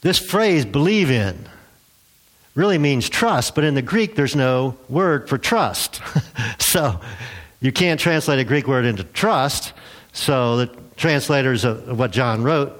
This 0.00 0.18
phrase, 0.18 0.64
believe 0.64 1.10
in, 1.10 1.48
really 2.54 2.78
means 2.78 3.08
trust, 3.08 3.54
but 3.54 3.64
in 3.64 3.74
the 3.74 3.82
Greek, 3.82 4.14
there's 4.14 4.34
no 4.34 4.76
word 4.88 5.28
for 5.28 5.38
trust. 5.38 6.00
so 6.58 7.00
you 7.60 7.72
can't 7.72 8.00
translate 8.00 8.38
a 8.38 8.44
Greek 8.44 8.66
word 8.66 8.84
into 8.84 9.04
trust. 9.04 9.72
So 10.12 10.56
the 10.56 10.66
translators 10.96 11.64
of 11.64 11.98
what 11.98 12.10
John 12.10 12.42
wrote 12.42 12.76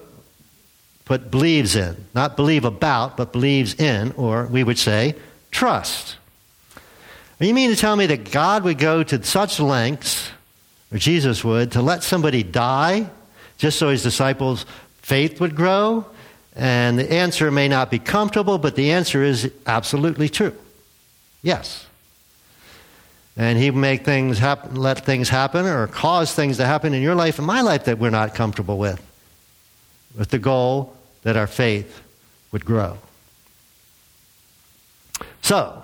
put 1.05 1.29
believes 1.29 1.75
in, 1.75 1.97
not 2.15 2.37
believe 2.37 2.65
about, 2.65 3.17
but 3.17 3.33
believes 3.33 3.75
in, 3.75 4.13
or 4.13 4.47
we 4.47 4.63
would 4.63 4.79
say 4.79 5.17
trust. 5.51 6.17
You 7.41 7.53
mean 7.53 7.71
to 7.71 7.77
tell 7.77 7.97
me 7.97 8.07
that 8.07 8.31
God 8.31 8.63
would 8.63 8.79
go 8.79 9.03
to 9.03 9.23
such 9.25 9.59
lengths, 9.59 10.31
or 10.93 10.99
Jesus 10.99 11.43
would, 11.43 11.73
to 11.73 11.83
let 11.83 12.05
somebody 12.05 12.45
die 12.45 13.11
just 13.59 13.79
so 13.79 13.89
his 13.89 14.05
disciples' 14.05 14.67
faith 15.03 15.41
would 15.41 15.57
grow? 15.57 16.07
And 16.57 16.99
the 16.99 17.11
answer 17.13 17.51
may 17.51 17.69
not 17.69 17.91
be 17.91 17.99
comfortable, 17.99 18.59
but 18.59 18.75
the 18.75 18.93
answer 18.93 19.23
is 19.23 19.51
absolutely 19.67 20.29
true. 20.29 20.55
Yes. 21.43 21.87
And 23.37 23.59
he 23.59 23.71
make 23.71 24.05
things 24.05 24.39
happen, 24.39 24.77
let 24.77 25.05
things 25.05 25.29
happen 25.29 25.65
or 25.67 25.87
cause 25.87 26.35
things 26.35 26.57
to 26.57 26.67
happen 26.67 26.93
in 26.93 27.03
your 27.03 27.15
life 27.15 27.39
and 27.39 27.47
my 27.47 27.61
life 27.61 27.85
that 27.85 27.99
we're 27.99 28.11
not 28.11 28.35
comfortable 28.35 28.77
with, 28.77 29.01
with 30.17 30.31
the 30.31 30.39
goal 30.39 30.97
that 31.23 31.37
our 31.37 31.47
faith 31.47 32.03
would 32.53 32.65
grow. 32.65 32.99
So, 35.43 35.83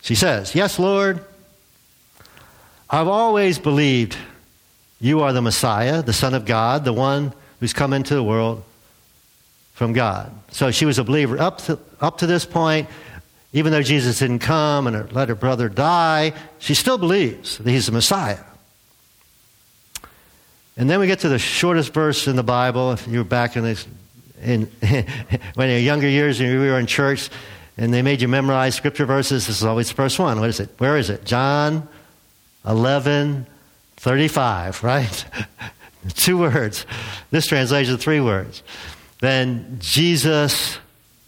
she 0.00 0.14
says, 0.14 0.54
Yes, 0.54 0.78
Lord, 0.78 1.24
I've 2.88 3.08
always 3.08 3.58
believed 3.58 4.16
you 5.00 5.20
are 5.20 5.32
the 5.32 5.42
Messiah, 5.42 6.02
the 6.02 6.12
Son 6.12 6.34
of 6.34 6.44
God, 6.44 6.84
the 6.84 6.92
one 6.92 7.32
who's 7.60 7.72
come 7.72 7.92
into 7.92 8.14
the 8.14 8.22
world 8.22 8.64
from 9.80 9.94
God. 9.94 10.30
So 10.50 10.70
she 10.70 10.84
was 10.84 10.98
a 10.98 11.04
believer 11.04 11.40
up 11.40 11.56
to, 11.62 11.78
up 12.02 12.18
to 12.18 12.26
this 12.26 12.44
point. 12.44 12.86
Even 13.54 13.72
though 13.72 13.80
Jesus 13.80 14.18
didn't 14.18 14.40
come 14.40 14.86
and 14.86 15.10
let 15.10 15.30
her 15.30 15.34
brother 15.34 15.70
die, 15.70 16.34
she 16.58 16.74
still 16.74 16.98
believes 16.98 17.56
that 17.56 17.70
he's 17.70 17.86
the 17.86 17.92
Messiah. 17.92 18.44
And 20.76 20.90
then 20.90 21.00
we 21.00 21.06
get 21.06 21.20
to 21.20 21.30
the 21.30 21.38
shortest 21.38 21.94
verse 21.94 22.28
in 22.28 22.36
the 22.36 22.42
Bible. 22.42 22.92
If 22.92 23.08
you 23.08 23.20
were 23.20 23.24
back 23.24 23.56
in, 23.56 23.64
this, 23.64 23.86
in 24.42 24.66
when 25.54 25.70
your 25.70 25.78
younger 25.78 26.08
years 26.10 26.40
and 26.40 26.60
we 26.60 26.68
were 26.68 26.78
in 26.78 26.84
church 26.84 27.30
and 27.78 27.90
they 27.90 28.02
made 28.02 28.20
you 28.20 28.28
memorize 28.28 28.74
scripture 28.74 29.06
verses, 29.06 29.46
this 29.46 29.56
is 29.56 29.64
always 29.64 29.88
the 29.88 29.94
first 29.94 30.18
one. 30.18 30.40
What 30.40 30.50
is 30.50 30.60
it? 30.60 30.68
Where 30.76 30.98
is 30.98 31.08
it? 31.08 31.24
John 31.24 31.88
11, 32.66 33.46
35, 33.96 34.84
right? 34.84 35.24
Two 36.16 36.36
words. 36.36 36.84
This 37.30 37.46
translation, 37.46 37.96
three 37.96 38.20
words. 38.20 38.62
Then 39.20 39.76
Jesus 39.80 40.78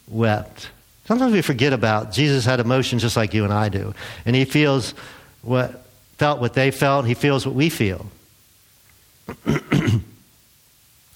wept. 0.09 0.71
Sometimes 1.07 1.33
we 1.33 1.43
forget 1.43 1.73
about 1.73 2.13
Jesus 2.13 2.45
had 2.45 2.61
emotions 2.61 3.03
just 3.03 3.17
like 3.17 3.35
you 3.35 3.45
and 3.45 3.53
I 3.53 3.69
do. 3.69 3.95
And 4.25 4.35
he 4.35 4.45
feels 4.45 4.95
what 5.43 5.85
felt 6.17 6.41
what 6.41 6.55
they 6.55 6.71
felt, 6.71 7.07
he 7.07 7.15
feels 7.15 7.45
what 7.45 7.55
we 7.55 7.69
feel. 7.69 8.07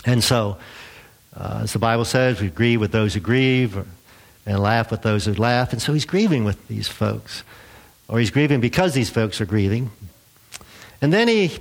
and 0.05 0.23
so, 0.23 0.59
uh, 1.37 1.61
as 1.63 1.73
the 1.73 1.79
Bible 1.79 2.05
says, 2.05 2.41
we 2.41 2.49
grieve 2.49 2.81
with 2.81 2.93
those 2.93 3.15
who 3.15 3.21
grieve 3.21 3.77
or, 3.77 3.87
and 4.47 4.61
laugh 4.61 4.91
with 4.91 5.03
those 5.03 5.25
who 5.25 5.35
laugh. 5.35 5.73
And 5.73 5.83
so 5.83 5.93
he's 5.93 6.05
grieving 6.05 6.45
with 6.45 6.67
these 6.69 6.89
folks. 6.89 7.43
Or 8.09 8.19
he's 8.19 8.31
grieving 8.31 8.61
because 8.61 8.95
these 8.95 9.11
folks 9.11 9.41
are 9.41 9.47
grieving. 9.47 9.91
And 11.03 11.13
then 11.13 11.29
he, 11.29 11.57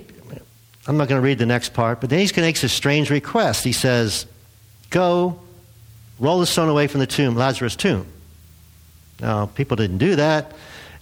I'm 0.88 0.98
not 0.98 1.08
going 1.08 1.20
to 1.20 1.26
read 1.26 1.40
the 1.40 1.46
next 1.46 1.74
part, 1.74 2.02
but 2.02 2.10
then 2.10 2.20
he 2.20 2.42
makes 2.42 2.64
a 2.64 2.70
strange 2.70 3.10
request. 3.10 3.64
He 3.64 3.72
says, 3.72 4.28
Go, 4.90 5.40
roll 6.20 6.40
the 6.40 6.46
stone 6.46 6.70
away 6.70 6.88
from 6.88 7.00
the 7.00 7.08
tomb, 7.08 7.36
Lazarus' 7.36 7.76
tomb. 7.76 8.08
Now, 9.20 9.46
people 9.48 9.78
didn't 9.78 9.98
do 9.98 10.16
that. 10.18 10.54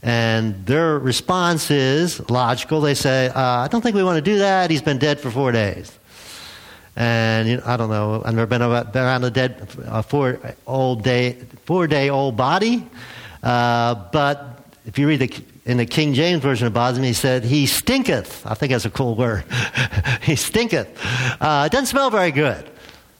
And 0.01 0.65
their 0.65 0.99
response 0.99 1.71
is 1.71 2.29
logical. 2.29 2.81
They 2.81 2.93
say, 2.93 3.29
uh, 3.29 3.41
I 3.41 3.67
don't 3.69 3.81
think 3.81 3.95
we 3.95 4.03
want 4.03 4.17
to 4.17 4.21
do 4.21 4.39
that. 4.39 4.69
He's 4.69 4.81
been 4.81 4.97
dead 4.97 5.19
for 5.19 5.31
four 5.31 5.51
days. 5.51 5.97
And 6.95 7.47
you 7.47 7.57
know, 7.57 7.63
I 7.65 7.77
don't 7.77 7.89
know. 7.89 8.21
I've 8.23 8.35
never 8.35 8.45
been 8.45 8.61
around 8.61 9.23
a 9.23 9.31
dead 9.31 9.67
four 10.05 10.39
old 10.67 11.03
day 11.03 11.37
four 11.65 11.87
day 11.87 12.09
old 12.09 12.37
body. 12.37 12.87
Uh, 13.41 13.95
but 14.11 14.59
if 14.85 14.99
you 14.99 15.07
read 15.07 15.19
the 15.19 15.43
in 15.65 15.77
the 15.77 15.85
King 15.85 16.13
James 16.13 16.41
version 16.41 16.67
of 16.67 16.73
Bosnia, 16.73 17.07
he 17.07 17.13
said, 17.13 17.43
He 17.43 17.65
stinketh. 17.65 18.45
I 18.45 18.53
think 18.53 18.71
that's 18.73 18.85
a 18.85 18.89
cool 18.89 19.15
word. 19.15 19.45
he 20.21 20.35
stinketh. 20.35 20.87
Uh, 21.41 21.63
it 21.65 21.71
doesn't 21.71 21.87
smell 21.87 22.09
very 22.09 22.31
good. 22.31 22.69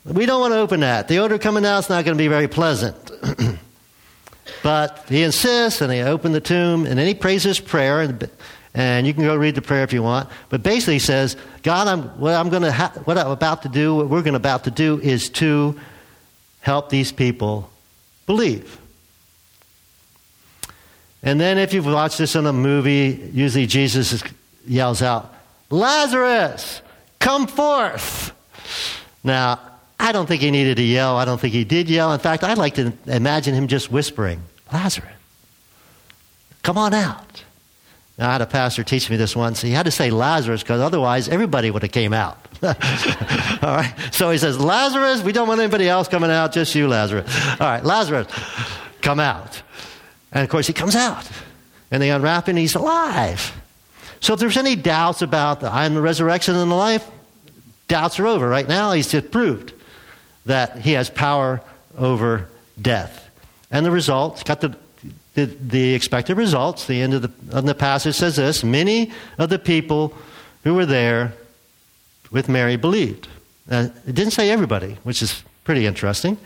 We 0.05 0.25
don't 0.25 0.41
want 0.41 0.53
to 0.53 0.59
open 0.59 0.81
that. 0.81 1.07
The 1.07 1.19
odor 1.19 1.37
coming 1.37 1.65
out 1.65 1.79
is 1.79 1.89
not 1.89 2.03
going 2.03 2.17
to 2.17 2.21
be 2.21 2.27
very 2.27 2.49
pleasant. 2.49 2.95
but 4.63 5.05
he 5.07 5.23
insists, 5.23 5.79
and 5.79 5.91
he 5.91 6.01
opened 6.01 6.35
the 6.35 6.41
tomb, 6.41 6.85
and 6.85 6.97
then 6.97 7.07
he 7.07 7.13
prays 7.13 7.43
his 7.43 7.59
prayer, 7.59 8.01
and, 8.01 8.29
and 8.73 9.07
you 9.07 9.13
can 9.13 9.23
go 9.23 9.35
read 9.35 9.55
the 9.55 9.61
prayer 9.61 9.83
if 9.83 9.93
you 9.93 10.03
want. 10.03 10.29
But 10.49 10.61
basically, 10.61 10.95
he 10.95 10.99
says, 10.99 11.37
God, 11.61 11.87
I'm, 11.87 12.03
what 12.19 12.33
I'm 12.33 12.49
going 12.49 12.63
to 12.63 12.71
ha- 12.71 12.91
what 13.05 13.17
I'm 13.17 13.31
about 13.31 13.61
to 13.61 13.69
do, 13.69 13.95
what 13.95 14.09
we're 14.09 14.23
going 14.23 14.35
about 14.35 14.65
to 14.65 14.71
do, 14.71 14.99
is 14.99 15.29
to 15.31 15.79
help 16.59 16.89
these 16.89 17.13
people 17.13 17.69
believe. 18.25 18.79
And 21.21 21.39
then, 21.39 21.57
if 21.57 21.73
you've 21.73 21.85
watched 21.85 22.17
this 22.17 22.35
in 22.35 22.45
a 22.45 22.51
movie, 22.51 23.31
usually 23.31 23.67
Jesus 23.67 24.21
yells 24.67 25.01
out, 25.01 25.33
Lazarus, 25.69 26.81
come 27.19 27.47
forth. 27.47 28.33
Now, 29.23 29.59
I 30.03 30.11
don't 30.11 30.25
think 30.25 30.41
he 30.41 30.51
needed 30.51 30.75
to 30.75 30.83
yell. 30.83 31.15
I 31.15 31.23
don't 31.23 31.39
think 31.39 31.53
he 31.53 31.63
did 31.63 31.89
yell. 31.89 32.11
In 32.11 32.19
fact, 32.19 32.43
I'd 32.43 32.57
like 32.57 32.75
to 32.75 32.91
imagine 33.07 33.55
him 33.55 33.69
just 33.69 33.89
whispering, 33.89 34.43
Lazarus, 34.71 35.09
come 36.61 36.77
on 36.77 36.93
out. 36.93 37.41
Now, 38.17 38.27
I 38.27 38.33
had 38.33 38.41
a 38.41 38.45
pastor 38.45 38.83
teach 38.83 39.09
me 39.09 39.15
this 39.15 39.33
once. 39.33 39.61
He 39.61 39.71
had 39.71 39.85
to 39.85 39.91
say 39.91 40.11
Lazarus 40.11 40.61
because 40.61 40.81
otherwise 40.81 41.29
everybody 41.29 41.71
would 41.71 41.83
have 41.83 41.93
came 41.93 42.11
out. 42.11 42.37
All 42.63 42.73
right. 43.75 43.93
So 44.11 44.29
he 44.29 44.37
says, 44.37 44.59
Lazarus, 44.59 45.23
we 45.23 45.31
don't 45.31 45.47
want 45.47 45.61
anybody 45.61 45.87
else 45.87 46.09
coming 46.09 46.29
out, 46.29 46.51
just 46.51 46.75
you, 46.75 46.89
Lazarus. 46.89 47.33
All 47.61 47.67
right, 47.67 47.83
Lazarus, 47.83 48.27
come 49.01 49.21
out. 49.21 49.61
And 50.33 50.43
of 50.43 50.49
course, 50.49 50.67
he 50.67 50.73
comes 50.73 50.97
out. 50.97 51.25
And 51.91 52.03
they 52.03 52.11
unwrap 52.11 52.49
him, 52.49 52.57
and 52.57 52.59
he's 52.59 52.75
alive. 52.75 53.53
So 54.19 54.33
if 54.33 54.39
there's 54.41 54.57
any 54.57 54.75
doubts 54.75 55.21
about 55.21 55.61
the 55.61 55.71
I 55.71 55.85
am 55.85 55.93
the 55.93 56.01
resurrection 56.01 56.55
and 56.57 56.69
the 56.69 56.75
life, 56.75 57.09
doubts 57.87 58.19
are 58.19 58.27
over. 58.27 58.49
Right 58.49 58.67
now, 58.67 58.91
he's 58.91 59.09
just 59.09 59.31
proved 59.31 59.73
that 60.45 60.79
he 60.79 60.93
has 60.93 61.09
power 61.09 61.61
over 61.97 62.47
death. 62.81 63.29
And 63.71 63.85
the 63.85 63.91
results, 63.91 64.43
got 64.43 64.61
the, 64.61 64.75
the, 65.35 65.45
the 65.45 65.93
expected 65.93 66.37
results. 66.37 66.85
The 66.85 67.01
end 67.01 67.13
of 67.13 67.21
the, 67.21 67.57
of 67.57 67.65
the 67.65 67.75
passage 67.75 68.15
says 68.15 68.35
this 68.35 68.63
Many 68.63 69.11
of 69.37 69.49
the 69.49 69.59
people 69.59 70.15
who 70.63 70.73
were 70.73 70.85
there 70.85 71.33
with 72.31 72.49
Mary 72.49 72.75
believed. 72.75 73.27
Uh, 73.69 73.89
it 74.07 74.15
didn't 74.15 74.33
say 74.33 74.49
everybody, 74.49 74.97
which 75.03 75.21
is 75.21 75.43
pretty 75.63 75.85
interesting. 75.85 76.37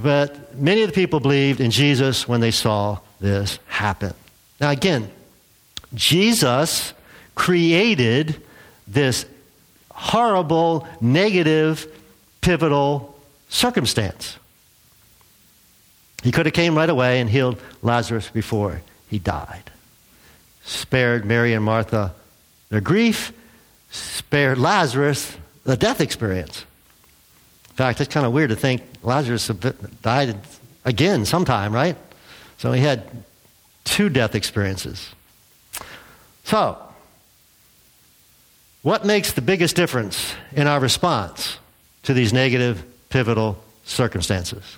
But 0.00 0.56
many 0.56 0.82
of 0.82 0.88
the 0.88 0.94
people 0.94 1.20
believed 1.20 1.60
in 1.60 1.70
Jesus 1.70 2.28
when 2.28 2.40
they 2.40 2.50
saw 2.50 2.98
this 3.20 3.58
happen. 3.66 4.14
Now, 4.60 4.70
again, 4.70 5.10
Jesus 5.94 6.92
created 7.34 8.40
this 8.86 9.26
horrible, 9.90 10.86
negative, 11.00 11.86
pivotal 12.40 13.18
circumstance. 13.48 14.38
He 16.22 16.32
could 16.32 16.46
have 16.46 16.54
came 16.54 16.76
right 16.76 16.90
away 16.90 17.20
and 17.20 17.30
healed 17.30 17.60
Lazarus 17.82 18.28
before 18.28 18.82
he 19.08 19.18
died. 19.18 19.70
Spared 20.64 21.24
Mary 21.24 21.54
and 21.54 21.64
Martha 21.64 22.14
their 22.70 22.80
grief, 22.80 23.32
spared 23.90 24.58
Lazarus 24.58 25.36
the 25.64 25.76
death 25.76 26.00
experience 26.00 26.64
In 27.70 27.76
fact, 27.76 28.00
it's 28.00 28.12
kind 28.12 28.26
of 28.26 28.32
weird 28.32 28.50
to 28.50 28.56
think 28.56 28.82
Lazarus 29.02 29.48
died 30.02 30.36
again 30.84 31.24
sometime, 31.24 31.72
right? 31.72 31.96
So 32.58 32.72
he 32.72 32.80
had 32.80 33.04
two 33.84 34.08
death 34.08 34.34
experiences. 34.34 35.14
So, 36.44 36.78
what 38.82 39.04
makes 39.04 39.32
the 39.32 39.42
biggest 39.42 39.76
difference 39.76 40.34
in 40.52 40.66
our 40.66 40.80
response 40.80 41.58
to 42.04 42.14
these 42.14 42.32
negative, 42.32 42.84
pivotal 43.08 43.62
circumstances? 43.84 44.76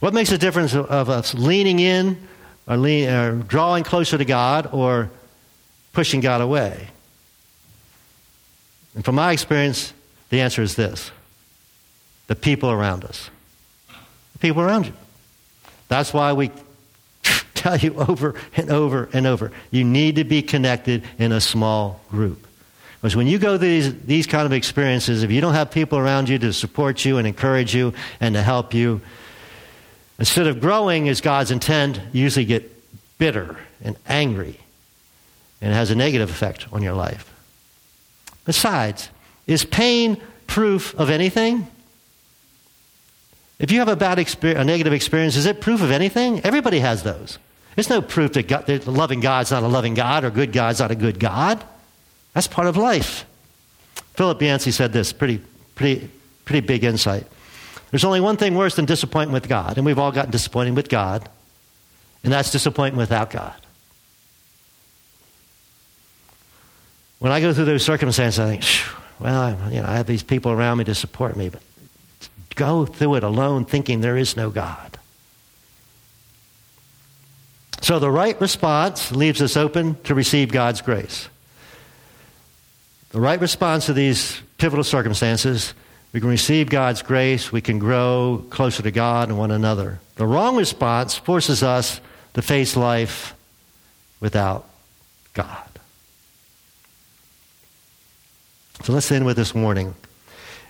What 0.00 0.14
makes 0.14 0.30
the 0.30 0.38
difference 0.38 0.74
of 0.74 1.10
us 1.10 1.34
leaning 1.34 1.78
in 1.78 2.26
or, 2.66 2.76
lean, 2.76 3.08
or 3.08 3.36
drawing 3.36 3.84
closer 3.84 4.16
to 4.16 4.24
God 4.24 4.70
or 4.72 5.10
pushing 5.92 6.20
God 6.20 6.40
away? 6.40 6.88
And 8.94 9.04
from 9.04 9.14
my 9.14 9.32
experience, 9.32 9.92
the 10.30 10.40
answer 10.40 10.62
is 10.62 10.74
this 10.74 11.10
the 12.26 12.34
people 12.34 12.70
around 12.70 13.04
us. 13.04 13.28
The 14.32 14.38
people 14.38 14.62
around 14.62 14.86
you. 14.86 14.92
That's 15.88 16.14
why 16.14 16.32
we 16.32 16.50
tell 17.54 17.76
you 17.76 17.94
over 17.96 18.36
and 18.56 18.70
over 18.70 19.08
and 19.12 19.26
over 19.26 19.52
you 19.70 19.84
need 19.84 20.16
to 20.16 20.24
be 20.24 20.40
connected 20.40 21.04
in 21.18 21.32
a 21.32 21.40
small 21.40 22.00
group. 22.10 22.46
Because 23.00 23.16
when 23.16 23.26
you 23.26 23.38
go 23.38 23.56
these, 23.56 23.98
these 24.02 24.26
kind 24.26 24.44
of 24.44 24.52
experiences, 24.52 25.22
if 25.22 25.30
you 25.30 25.40
don't 25.40 25.54
have 25.54 25.70
people 25.70 25.98
around 25.98 26.28
you 26.28 26.38
to 26.40 26.52
support 26.52 27.04
you 27.04 27.16
and 27.16 27.26
encourage 27.26 27.74
you 27.74 27.94
and 28.20 28.34
to 28.34 28.42
help 28.42 28.74
you, 28.74 29.00
instead 30.18 30.46
of 30.46 30.60
growing 30.60 31.08
as 31.08 31.22
God's 31.22 31.50
intent, 31.50 31.98
you 32.12 32.22
usually 32.22 32.44
get 32.44 32.70
bitter 33.18 33.56
and 33.82 33.96
angry. 34.06 34.60
And 35.62 35.72
it 35.72 35.74
has 35.74 35.90
a 35.90 35.94
negative 35.94 36.28
effect 36.28 36.66
on 36.72 36.82
your 36.82 36.92
life. 36.92 37.32
Besides, 38.44 39.08
is 39.46 39.64
pain 39.64 40.20
proof 40.46 40.94
of 40.98 41.08
anything? 41.08 41.68
If 43.58 43.70
you 43.70 43.78
have 43.78 43.88
a 43.88 43.96
bad 43.96 44.18
experience, 44.18 44.60
a 44.60 44.64
negative 44.64 44.92
experience, 44.92 45.36
is 45.36 45.46
it 45.46 45.60
proof 45.60 45.82
of 45.82 45.90
anything? 45.90 46.40
Everybody 46.40 46.80
has 46.80 47.02
those. 47.02 47.38
It's 47.76 47.88
no 47.88 48.02
proof 48.02 48.32
that, 48.34 48.48
God, 48.48 48.66
that 48.66 48.86
loving 48.86 49.20
God's 49.20 49.50
not 49.50 49.62
a 49.62 49.68
loving 49.68 49.94
God 49.94 50.24
or 50.24 50.30
good 50.30 50.52
God's 50.52 50.80
not 50.80 50.90
a 50.90 50.94
good 50.94 51.18
God. 51.18 51.62
That's 52.34 52.46
part 52.46 52.68
of 52.68 52.76
life. 52.76 53.26
Philip 54.14 54.40
Yancey 54.40 54.70
said 54.70 54.92
this 54.92 55.12
pretty, 55.12 55.40
pretty, 55.74 56.10
pretty 56.44 56.66
big 56.66 56.84
insight. 56.84 57.26
There's 57.90 58.04
only 58.04 58.20
one 58.20 58.36
thing 58.36 58.54
worse 58.54 58.76
than 58.76 58.84
disappointment 58.84 59.42
with 59.42 59.48
God, 59.48 59.76
and 59.76 59.84
we've 59.84 59.98
all 59.98 60.12
gotten 60.12 60.30
disappointed 60.30 60.76
with 60.76 60.88
God, 60.88 61.28
and 62.22 62.32
that's 62.32 62.50
disappointment 62.50 62.98
without 62.98 63.30
God. 63.30 63.54
When 67.18 67.32
I 67.32 67.40
go 67.40 67.52
through 67.52 67.66
those 67.66 67.84
circumstances, 67.84 68.38
I 68.38 68.56
think, 68.56 68.64
well, 69.18 69.56
you 69.70 69.82
know, 69.82 69.88
I 69.88 69.96
have 69.96 70.06
these 70.06 70.22
people 70.22 70.52
around 70.52 70.78
me 70.78 70.84
to 70.84 70.94
support 70.94 71.36
me, 71.36 71.48
but 71.48 71.60
go 72.54 72.86
through 72.86 73.16
it 73.16 73.24
alone 73.24 73.64
thinking 73.64 74.00
there 74.00 74.16
is 74.16 74.36
no 74.36 74.50
God. 74.50 74.98
So 77.82 77.98
the 77.98 78.10
right 78.10 78.40
response 78.40 79.10
leaves 79.12 79.42
us 79.42 79.56
open 79.56 79.96
to 80.04 80.14
receive 80.14 80.52
God's 80.52 80.80
grace. 80.80 81.28
The 83.10 83.20
right 83.20 83.40
response 83.40 83.86
to 83.86 83.92
these 83.92 84.40
pivotal 84.58 84.84
circumstances, 84.84 85.74
we 86.12 86.20
can 86.20 86.28
receive 86.28 86.68
God's 86.68 87.02
grace, 87.02 87.50
we 87.50 87.60
can 87.60 87.78
grow 87.78 88.44
closer 88.50 88.82
to 88.82 88.90
God 88.90 89.28
and 89.28 89.38
one 89.38 89.50
another. 89.50 90.00
The 90.16 90.26
wrong 90.26 90.56
response 90.56 91.16
forces 91.16 91.62
us 91.62 92.00
to 92.34 92.42
face 92.42 92.76
life 92.76 93.34
without 94.20 94.68
God. 95.34 95.66
So 98.84 98.92
let's 98.92 99.10
end 99.10 99.26
with 99.26 99.36
this 99.36 99.54
warning. 99.54 99.94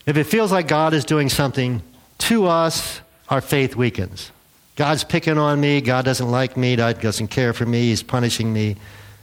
If 0.07 0.17
it 0.17 0.25
feels 0.25 0.51
like 0.51 0.67
God 0.67 0.95
is 0.95 1.05
doing 1.05 1.29
something 1.29 1.83
to 2.19 2.47
us, 2.47 3.01
our 3.29 3.41
faith 3.41 3.77
weakens. 3.77 4.33
God's 4.77 5.05
picking 5.05 5.37
on 5.37 5.61
me, 5.61 5.81
God 5.81 6.07
doesn't 6.07 6.31
like 6.31 6.57
me, 6.57 6.75
God 6.77 7.01
doesn't 7.01 7.29
care 7.29 7.53
for 7.53 7.67
me, 7.67 7.89
He's 7.89 8.03
punishing 8.03 8.53
me. 8.53 8.77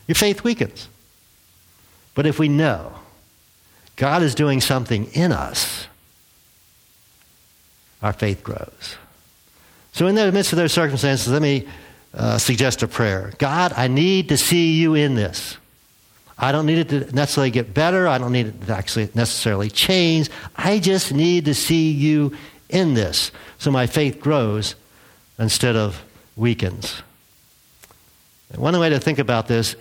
Your 0.07 0.15
faith 0.15 0.43
weakens. 0.43 0.87
But 2.13 2.25
if 2.25 2.39
we 2.39 2.47
know 2.47 2.93
God 3.97 4.23
is 4.23 4.35
doing 4.35 4.61
something 4.61 5.05
in 5.13 5.31
us, 5.31 5.87
our 8.01 8.13
faith 8.13 8.43
grows. 8.43 8.95
So, 9.91 10.07
in 10.07 10.15
the 10.15 10.31
midst 10.31 10.53
of 10.53 10.57
those 10.57 10.71
circumstances, 10.71 11.27
let 11.27 11.41
me 11.41 11.67
uh, 12.13 12.37
suggest 12.37 12.83
a 12.83 12.87
prayer 12.87 13.33
God, 13.37 13.73
I 13.75 13.87
need 13.87 14.29
to 14.29 14.37
see 14.37 14.73
you 14.73 14.93
in 14.95 15.15
this. 15.15 15.57
I 16.39 16.51
don't 16.51 16.67
need 16.67 16.77
it 16.77 16.89
to 16.89 17.15
necessarily 17.15 17.49
get 17.49 17.73
better. 17.73 18.07
I 18.07 18.19
don't 18.19 18.31
need 18.31 18.45
it 18.45 18.67
to 18.67 18.75
actually 18.75 19.09
necessarily 19.15 19.69
change. 19.71 20.29
I 20.55 20.77
just 20.77 21.11
need 21.11 21.45
to 21.45 21.55
see 21.55 21.91
you 21.91 22.37
in 22.69 22.93
this 22.93 23.31
so 23.57 23.71
my 23.71 23.87
faith 23.87 24.19
grows 24.19 24.75
instead 25.39 25.75
of 25.75 26.03
weakens. 26.35 27.01
One 28.55 28.79
way 28.79 28.89
to 28.89 28.99
think 28.99 29.19
about 29.19 29.47
this 29.47 29.75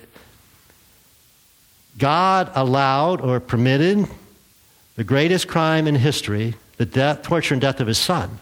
God 1.99 2.51
allowed 2.55 3.21
or 3.21 3.41
permitted 3.41 4.07
the 4.97 5.05
greatest 5.05 5.49
crime 5.49 5.87
in 5.87 5.95
history, 5.95 6.55
the 6.77 6.87
death, 6.87 7.23
torture 7.23 7.55
and 7.55 7.61
death 7.61 7.81
of 7.81 7.87
his 7.87 7.99
son, 7.99 8.39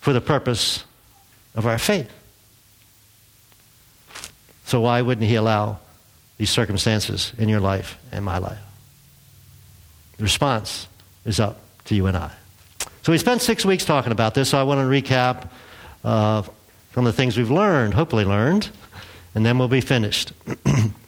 for 0.00 0.12
the 0.12 0.20
purpose 0.20 0.84
of 1.54 1.66
our 1.66 1.78
faith. 1.78 2.10
So 4.66 4.80
why 4.80 5.02
wouldn't 5.02 5.26
he 5.26 5.34
allow 5.34 5.78
these 6.38 6.50
circumstances 6.50 7.32
in 7.38 7.48
your 7.48 7.60
life 7.60 7.98
and 8.10 8.24
my 8.24 8.38
life? 8.38 8.58
The 10.16 10.22
response 10.22 10.88
is 11.24 11.38
up 11.38 11.60
to 11.86 11.94
you 11.94 12.06
and 12.06 12.16
I. 12.16 12.30
So 13.02 13.12
we 13.12 13.18
spent 13.18 13.42
six 13.42 13.64
weeks 13.64 13.84
talking 13.84 14.12
about 14.12 14.34
this, 14.34 14.48
so 14.48 14.58
I 14.58 14.62
want 14.62 14.80
to 14.80 14.84
recap 14.84 15.50
uh, 16.02 16.42
from 16.90 17.04
the 17.04 17.12
things 17.12 17.36
we've 17.36 17.50
learned, 17.50 17.94
hopefully 17.94 18.24
learned, 18.24 18.70
and 19.34 19.44
then 19.44 19.58
we'll 19.58 19.68
be 19.68 19.80
finished. 19.80 20.32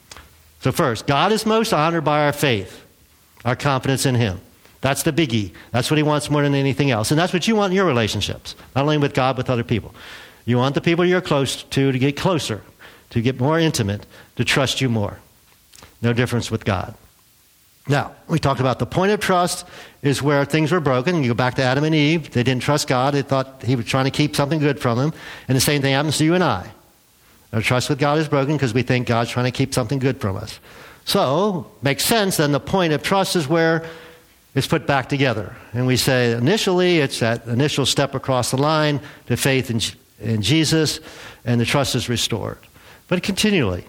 so, 0.67 0.73
first, 0.73 1.07
God 1.07 1.31
is 1.31 1.47
most 1.47 1.73
honored 1.73 2.05
by 2.05 2.25
our 2.25 2.33
faith, 2.33 2.85
our 3.45 3.55
confidence 3.55 4.05
in 4.05 4.17
Him. 4.17 4.41
That's 4.81 5.05
the 5.05 5.13
biggie. 5.13 5.53
That's 5.71 5.93
what 5.93 5.97
He 5.97 6.03
wants 6.03 6.29
more 6.29 6.43
than 6.43 6.57
anything 6.57 6.91
else. 6.91 7.13
And 7.13 7.21
that's 7.21 7.33
what 7.33 7.47
you 7.47 7.55
want 7.55 7.71
in 7.71 7.77
your 7.77 7.87
relationships, 7.87 8.57
not 8.75 8.83
only 8.83 8.99
with 8.99 9.15
God, 9.15 9.37
with 9.37 9.49
other 9.49 9.63
people. 9.63 9.95
You 10.45 10.59
want 10.59 10.75
the 10.75 10.81
people 10.81 11.05
you're 11.05 11.21
close 11.21 11.63
to 11.63 11.93
to 11.93 11.99
get 12.01 12.17
closer, 12.17 12.63
to 13.11 13.23
get 13.23 13.39
more 13.39 13.61
intimate, 13.61 14.07
to 14.35 14.45
trust 14.45 14.81
you 14.81 14.89
more. 14.89 15.21
No 16.03 16.13
difference 16.13 16.51
with 16.51 16.65
God. 16.65 16.97
Now, 17.87 18.17
we 18.27 18.41
talked 18.41 18.59
about 18.59 18.81
the 18.81 18.87
point 18.87 19.13
of 19.13 19.21
trust 19.21 19.69
is 20.03 20.21
where 20.21 20.45
things 20.45 20.73
were 20.73 20.81
broken. 20.81 21.23
You 21.23 21.31
go 21.31 21.35
back 21.35 21.55
to 21.55 21.63
Adam 21.63 21.85
and 21.85 21.95
Eve. 21.95 22.33
They 22.33 22.43
didn't 22.43 22.65
trust 22.65 22.89
God. 22.89 23.15
They 23.15 23.23
thought 23.23 23.63
he 23.63 23.77
was 23.77 23.87
trying 23.87 24.07
to 24.07 24.11
keep 24.11 24.35
something 24.35 24.59
good 24.59 24.81
from 24.81 24.99
them. 24.99 25.13
And 25.47 25.55
the 25.55 25.61
same 25.61 25.81
thing 25.81 25.95
happens 25.95 26.19
to 26.19 26.25
you 26.25 26.35
and 26.35 26.43
I. 26.43 26.73
Our 27.53 27.63
trust 27.63 27.89
with 27.89 27.99
God 27.99 28.19
is 28.19 28.29
broken 28.29 28.57
because 28.57 28.75
we 28.75 28.83
think 28.83 29.07
God's 29.07 29.31
trying 29.31 29.51
to 29.51 29.57
keep 29.57 29.73
something 29.73 29.99
good 29.99 30.21
from 30.21 30.37
us. 30.37 30.61
So, 31.05 31.71
makes 31.83 32.05
sense 32.05 32.39
then 32.39 32.53
the 32.53 32.61
point 32.61 32.93
of 32.93 33.03
trust 33.03 33.37
is 33.37 33.49
where 33.49 33.87
it's 34.55 34.67
put 34.67 34.87
back 34.87 35.09
together. 35.09 35.55
And 35.73 35.87
we 35.87 35.97
say 35.97 36.33
initially 36.33 36.99
it's 36.99 37.21
that 37.21 37.47
initial 37.47 37.87
step 37.87 38.15
across 38.15 38.51
the 38.51 38.57
line 38.57 39.01
to 39.27 39.37
faith 39.37 39.71
in, 39.71 39.81
in 40.19 40.43
Jesus, 40.43 40.99
and 41.45 41.61
the 41.61 41.65
trust 41.65 41.95
is 41.95 42.09
restored. 42.09 42.59
But 43.09 43.23
continually, 43.23 43.85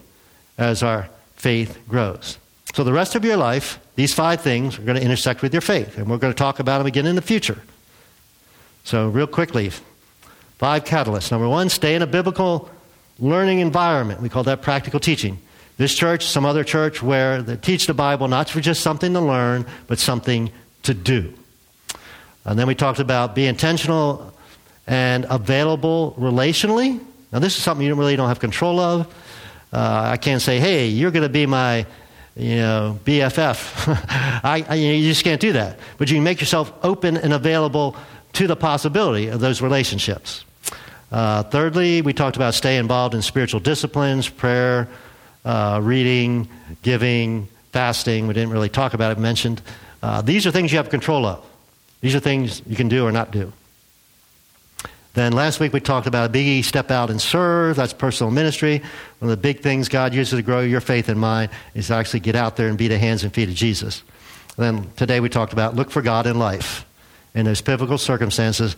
as 0.58 0.82
our 0.82 1.08
faith 1.34 1.78
grows. 1.88 2.38
So, 2.74 2.84
the 2.84 2.92
rest 2.92 3.14
of 3.14 3.24
your 3.24 3.36
life, 3.36 3.80
these 3.96 4.14
five 4.14 4.40
things 4.40 4.78
are 4.78 4.82
going 4.82 4.98
to 4.98 5.04
intersect 5.04 5.42
with 5.42 5.52
your 5.52 5.62
faith, 5.62 5.98
and 5.98 6.08
we're 6.08 6.18
going 6.18 6.32
to 6.32 6.38
talk 6.38 6.60
about 6.60 6.78
them 6.78 6.86
again 6.86 7.06
in 7.06 7.16
the 7.16 7.22
future. 7.22 7.60
So, 8.84 9.08
real 9.08 9.26
quickly, 9.26 9.70
five 10.58 10.84
catalysts. 10.84 11.30
Number 11.30 11.48
one, 11.48 11.68
stay 11.68 11.94
in 11.94 12.02
a 12.02 12.06
biblical 12.06 12.70
learning 13.18 13.60
environment. 13.60 14.20
We 14.20 14.28
call 14.28 14.44
that 14.44 14.62
practical 14.62 15.00
teaching. 15.00 15.38
This 15.76 15.94
church, 15.94 16.24
some 16.24 16.44
other 16.44 16.64
church, 16.64 17.02
where 17.02 17.42
they 17.42 17.56
teach 17.56 17.86
the 17.86 17.94
Bible 17.94 18.28
not 18.28 18.48
for 18.48 18.60
just 18.60 18.82
something 18.82 19.12
to 19.12 19.20
learn, 19.20 19.66
but 19.86 19.98
something 19.98 20.50
to 20.82 20.94
do. 20.94 21.32
And 22.44 22.58
then 22.58 22.66
we 22.66 22.74
talked 22.74 22.98
about 22.98 23.34
be 23.34 23.46
intentional 23.46 24.32
and 24.86 25.26
available 25.28 26.16
relationally. 26.18 27.00
Now, 27.32 27.38
this 27.40 27.56
is 27.56 27.62
something 27.62 27.86
you 27.86 27.94
really 27.94 28.16
don't 28.16 28.28
have 28.28 28.40
control 28.40 28.80
of. 28.80 29.06
Uh, 29.72 30.10
I 30.12 30.16
can't 30.16 30.40
say, 30.40 30.58
hey, 30.58 30.88
you're 30.88 31.10
going 31.10 31.24
to 31.24 31.28
be 31.28 31.44
my 31.44 31.86
you 32.38 32.56
know, 32.56 32.98
BFF. 33.04 33.88
I, 34.44 34.64
I, 34.68 34.74
you 34.76 35.08
just 35.08 35.24
can't 35.24 35.40
do 35.40 35.52
that. 35.52 35.78
But 35.98 36.08
you 36.08 36.16
can 36.16 36.24
make 36.24 36.40
yourself 36.40 36.72
open 36.82 37.16
and 37.16 37.32
available 37.32 37.96
to 38.34 38.46
the 38.46 38.56
possibility 38.56 39.26
of 39.26 39.40
those 39.40 39.60
relationships. 39.60 40.44
Uh, 41.10 41.42
thirdly, 41.44 42.02
we 42.02 42.12
talked 42.12 42.36
about 42.36 42.54
stay 42.54 42.76
involved 42.76 43.14
in 43.14 43.22
spiritual 43.22 43.60
disciplines, 43.60 44.28
prayer, 44.28 44.88
uh, 45.44 45.80
reading, 45.82 46.48
giving, 46.82 47.48
fasting. 47.72 48.26
We 48.26 48.34
didn't 48.34 48.50
really 48.50 48.68
talk 48.68 48.94
about 48.94 49.12
it, 49.12 49.18
mentioned. 49.18 49.62
Uh, 50.02 50.22
these 50.22 50.46
are 50.46 50.50
things 50.50 50.70
you 50.70 50.78
have 50.78 50.90
control 50.90 51.24
of. 51.24 51.44
These 52.00 52.14
are 52.14 52.20
things 52.20 52.62
you 52.66 52.76
can 52.76 52.88
do 52.88 53.06
or 53.06 53.12
not 53.12 53.30
do. 53.30 53.52
Then 55.14 55.32
last 55.32 55.58
week 55.58 55.72
we 55.72 55.80
talked 55.80 56.06
about 56.06 56.30
a 56.30 56.32
biggie 56.32 56.62
step 56.62 56.90
out 56.90 57.10
and 57.10 57.20
serve. 57.20 57.76
That's 57.76 57.92
personal 57.92 58.30
ministry. 58.30 58.82
One 59.18 59.30
of 59.30 59.36
the 59.36 59.40
big 59.40 59.60
things 59.60 59.88
God 59.88 60.14
uses 60.14 60.38
to 60.38 60.42
grow 60.42 60.60
your 60.60 60.80
faith 60.80 61.08
and 61.08 61.18
mine 61.18 61.48
is 61.74 61.88
to 61.88 61.94
actually 61.94 62.20
get 62.20 62.36
out 62.36 62.56
there 62.56 62.68
and 62.68 62.78
be 62.78 62.86
the 62.86 62.98
hands 62.98 63.24
and 63.24 63.34
feet 63.34 63.48
of 63.48 63.54
Jesus. 63.54 64.04
And 64.56 64.64
then 64.64 64.92
today 64.96 65.18
we 65.18 65.28
talked 65.28 65.52
about 65.52 65.74
look 65.74 65.90
for 65.90 66.02
God 66.02 66.26
in 66.26 66.38
life 66.38 66.84
in 67.34 67.46
those 67.46 67.60
pivotal 67.60 67.98
circumstances. 67.98 68.76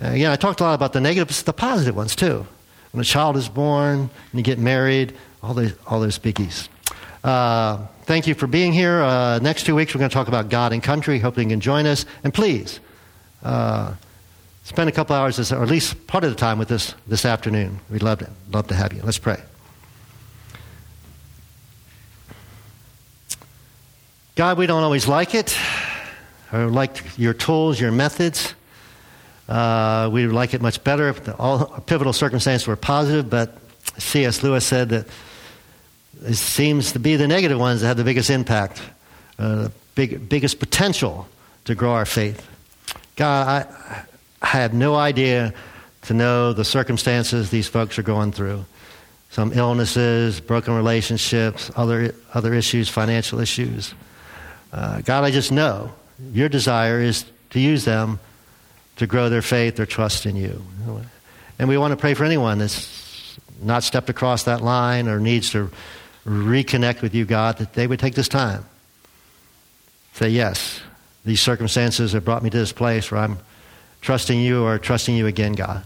Uh, 0.00 0.10
yeah, 0.12 0.32
I 0.32 0.36
talked 0.36 0.60
a 0.60 0.64
lot 0.64 0.74
about 0.74 0.92
the 0.92 1.00
negatives, 1.00 1.42
the 1.42 1.52
positive 1.52 1.96
ones 1.96 2.14
too. 2.14 2.46
When 2.92 3.00
a 3.00 3.04
child 3.04 3.36
is 3.36 3.48
born, 3.48 3.98
and 4.00 4.10
you 4.32 4.42
get 4.42 4.58
married, 4.58 5.14
all 5.42 5.54
those, 5.54 5.72
all 5.86 6.00
those 6.00 6.18
biggies. 6.18 6.68
Uh, 7.24 7.86
thank 8.02 8.26
you 8.26 8.34
for 8.34 8.46
being 8.46 8.72
here. 8.72 9.00
Uh, 9.02 9.38
next 9.38 9.64
two 9.64 9.74
weeks 9.74 9.94
we're 9.94 10.00
going 10.00 10.10
to 10.10 10.14
talk 10.14 10.28
about 10.28 10.48
God 10.48 10.72
and 10.72 10.82
country. 10.82 11.18
Hope 11.18 11.38
you 11.38 11.46
can 11.46 11.60
join 11.60 11.86
us. 11.86 12.04
And 12.24 12.34
please, 12.34 12.80
uh, 13.42 13.94
spend 14.64 14.88
a 14.88 14.92
couple 14.92 15.16
hours, 15.16 15.36
this, 15.36 15.52
or 15.52 15.62
at 15.62 15.68
least 15.68 16.06
part 16.06 16.24
of 16.24 16.30
the 16.30 16.36
time 16.36 16.58
with 16.58 16.70
us 16.70 16.94
this 17.06 17.24
afternoon. 17.24 17.80
We'd 17.90 18.02
love 18.02 18.18
to, 18.20 18.30
love 18.50 18.68
to 18.68 18.74
have 18.74 18.92
you. 18.92 19.02
Let's 19.02 19.18
pray. 19.18 19.40
God, 24.34 24.56
we 24.56 24.66
don't 24.66 24.82
always 24.82 25.06
like 25.06 25.34
it, 25.34 25.56
or 26.52 26.66
like 26.66 27.18
your 27.18 27.34
tools, 27.34 27.78
your 27.78 27.92
methods. 27.92 28.54
Uh, 29.48 30.08
we 30.12 30.24
would 30.26 30.34
like 30.34 30.54
it 30.54 30.62
much 30.62 30.82
better 30.84 31.08
if 31.08 31.40
all 31.40 31.66
pivotal 31.86 32.12
circumstances 32.12 32.66
were 32.66 32.76
positive, 32.76 33.28
but 33.28 33.58
C.S. 33.98 34.42
Lewis 34.42 34.64
said 34.64 34.88
that 34.90 35.06
it 36.24 36.34
seems 36.34 36.92
to 36.92 36.98
be 36.98 37.16
the 37.16 37.26
negative 37.26 37.58
ones 37.58 37.80
that 37.80 37.88
have 37.88 37.96
the 37.96 38.04
biggest 38.04 38.30
impact, 38.30 38.80
uh, 39.38 39.64
the 39.64 39.72
big, 39.94 40.28
biggest 40.28 40.58
potential 40.58 41.26
to 41.64 41.74
grow 41.74 41.92
our 41.92 42.06
faith. 42.06 42.48
God, 43.16 43.66
I, 43.66 44.04
I 44.40 44.46
have 44.46 44.72
no 44.72 44.94
idea 44.94 45.52
to 46.02 46.14
know 46.14 46.52
the 46.52 46.64
circumstances 46.64 47.50
these 47.50 47.68
folks 47.68 47.98
are 47.98 48.02
going 48.02 48.32
through. 48.32 48.64
Some 49.30 49.52
illnesses, 49.54 50.40
broken 50.40 50.74
relationships, 50.74 51.70
other, 51.74 52.14
other 52.34 52.54
issues, 52.54 52.88
financial 52.88 53.40
issues. 53.40 53.94
Uh, 54.72 55.00
God, 55.00 55.24
I 55.24 55.30
just 55.30 55.52
know 55.52 55.92
your 56.32 56.48
desire 56.48 57.00
is 57.00 57.24
to 57.50 57.60
use 57.60 57.84
them 57.84 58.18
to 58.96 59.06
grow 59.06 59.28
their 59.28 59.42
faith, 59.42 59.80
or 59.80 59.86
trust 59.86 60.26
in 60.26 60.36
you. 60.36 60.62
And 61.58 61.68
we 61.68 61.78
want 61.78 61.92
to 61.92 61.96
pray 61.96 62.14
for 62.14 62.24
anyone 62.24 62.58
that's 62.58 63.38
not 63.62 63.82
stepped 63.84 64.10
across 64.10 64.44
that 64.44 64.60
line 64.60 65.08
or 65.08 65.20
needs 65.20 65.50
to 65.50 65.70
reconnect 66.26 67.02
with 67.02 67.14
you, 67.14 67.24
God, 67.24 67.58
that 67.58 67.72
they 67.74 67.86
would 67.86 68.00
take 68.00 68.14
this 68.14 68.28
time. 68.28 68.64
Say, 70.14 70.28
yes, 70.28 70.80
these 71.24 71.40
circumstances 71.40 72.12
have 72.12 72.24
brought 72.24 72.42
me 72.42 72.50
to 72.50 72.58
this 72.58 72.72
place 72.72 73.10
where 73.10 73.20
I'm 73.20 73.38
trusting 74.00 74.40
you 74.40 74.64
or 74.64 74.78
trusting 74.78 75.16
you 75.16 75.26
again, 75.26 75.52
God. 75.52 75.84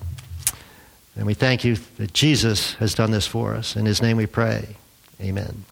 And 1.14 1.26
we 1.26 1.34
thank 1.34 1.64
you 1.64 1.76
that 1.96 2.12
Jesus 2.12 2.74
has 2.74 2.94
done 2.94 3.10
this 3.10 3.26
for 3.26 3.54
us. 3.54 3.76
In 3.76 3.86
his 3.86 4.02
name 4.02 4.16
we 4.16 4.26
pray. 4.26 4.76
Amen. 5.20 5.64